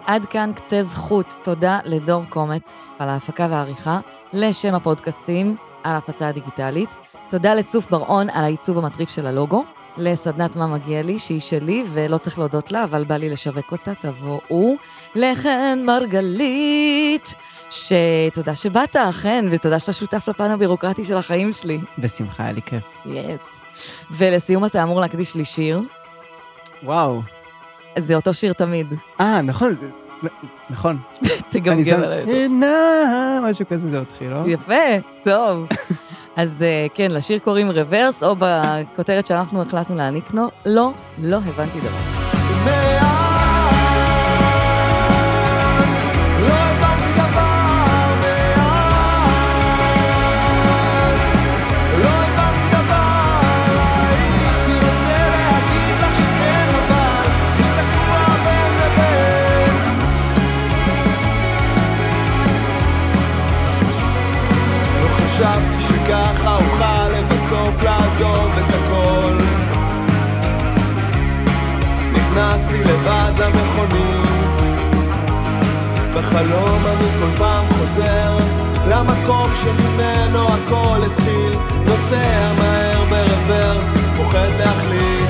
עד 0.05 0.25
כאן 0.25 0.51
קצה 0.55 0.83
זכות. 0.83 1.35
תודה 1.43 1.79
לדור 1.85 2.23
קומט 2.29 2.61
על 2.99 3.09
ההפקה 3.09 3.47
והעריכה, 3.51 3.99
לשם 4.33 4.73
הפודקאסטים 4.75 5.55
על 5.83 5.91
ההפצה 5.91 6.27
הדיגיטלית. 6.27 6.89
תודה 7.29 7.53
לצוף 7.53 7.91
בר-און 7.91 8.29
על 8.29 8.43
העיצוב 8.43 8.77
המטריף 8.77 9.09
של 9.09 9.27
הלוגו. 9.27 9.63
לסדנת 9.97 10.55
מה 10.55 10.67
מגיע 10.67 11.03
לי, 11.03 11.19
שהיא 11.19 11.41
שלי, 11.41 11.83
ולא 11.93 12.17
צריך 12.17 12.39
להודות 12.39 12.71
לה, 12.71 12.83
אבל 12.83 13.03
בא 13.03 13.15
לי 13.15 13.29
לשווק 13.29 13.71
אותה, 13.71 13.91
תבואו. 13.95 14.75
לחן 15.15 15.79
מרגלית, 15.85 17.33
שתודה 17.69 18.55
שבאת, 18.55 18.95
חן, 19.11 19.47
ותודה 19.51 19.79
שאתה 19.79 19.93
שותף 19.93 20.27
לפן 20.27 20.51
הבירוקרטי 20.51 21.05
של 21.05 21.17
החיים 21.17 21.53
שלי. 21.53 21.79
בשמחה, 21.97 22.43
היה 22.43 22.51
לי 22.51 22.61
כיף. 22.61 22.83
יס. 23.05 23.61
Yes. 23.61 23.65
ולסיום 24.11 24.65
אתה 24.65 24.83
אמור 24.83 24.99
להקדיש 24.99 25.35
לי 25.35 25.45
שיר. 25.45 25.81
וואו. 26.83 27.21
זה 27.97 28.15
אותו 28.15 28.33
שיר 28.33 28.53
תמיד. 28.53 28.93
אה, 29.21 29.41
נכון, 29.41 29.75
נכון. 30.69 30.97
תגמגם 31.51 32.03
עליי. 32.03 32.47
משהו 33.41 33.65
כזה 33.69 33.89
זה 33.89 34.01
מתחיל, 34.01 34.29
לא? 34.29 34.43
יפה, 34.47 34.73
טוב. 35.23 35.67
אז 36.35 36.63
אה, 36.63 36.87
כן, 36.93 37.11
לשיר 37.11 37.39
קוראים 37.39 37.69
רוורס, 37.69 38.23
או 38.23 38.35
בכותרת 38.39 39.27
שאנחנו 39.27 39.61
החלטנו 39.61 39.95
להעניק 39.95 40.31
לו, 40.33 40.47
לא, 40.65 40.91
לא 41.17 41.35
הבנתי 41.35 41.79
דבר. 41.79 42.22
נכנסתי 72.53 72.83
לבד 72.83 73.31
למכונית. 73.39 74.61
בחלום 76.09 76.83
אני 76.87 77.09
כל 77.19 77.37
פעם 77.37 77.65
חוזר 77.69 78.37
למקום 78.87 79.51
שממנו 79.55 80.47
הכל 80.47 81.05
התחיל. 81.05 81.53
נוסע 81.85 82.53
מהר 82.57 83.03
ברוורס, 83.09 83.93
פוחד 84.17 84.49
להחליט 84.59 85.22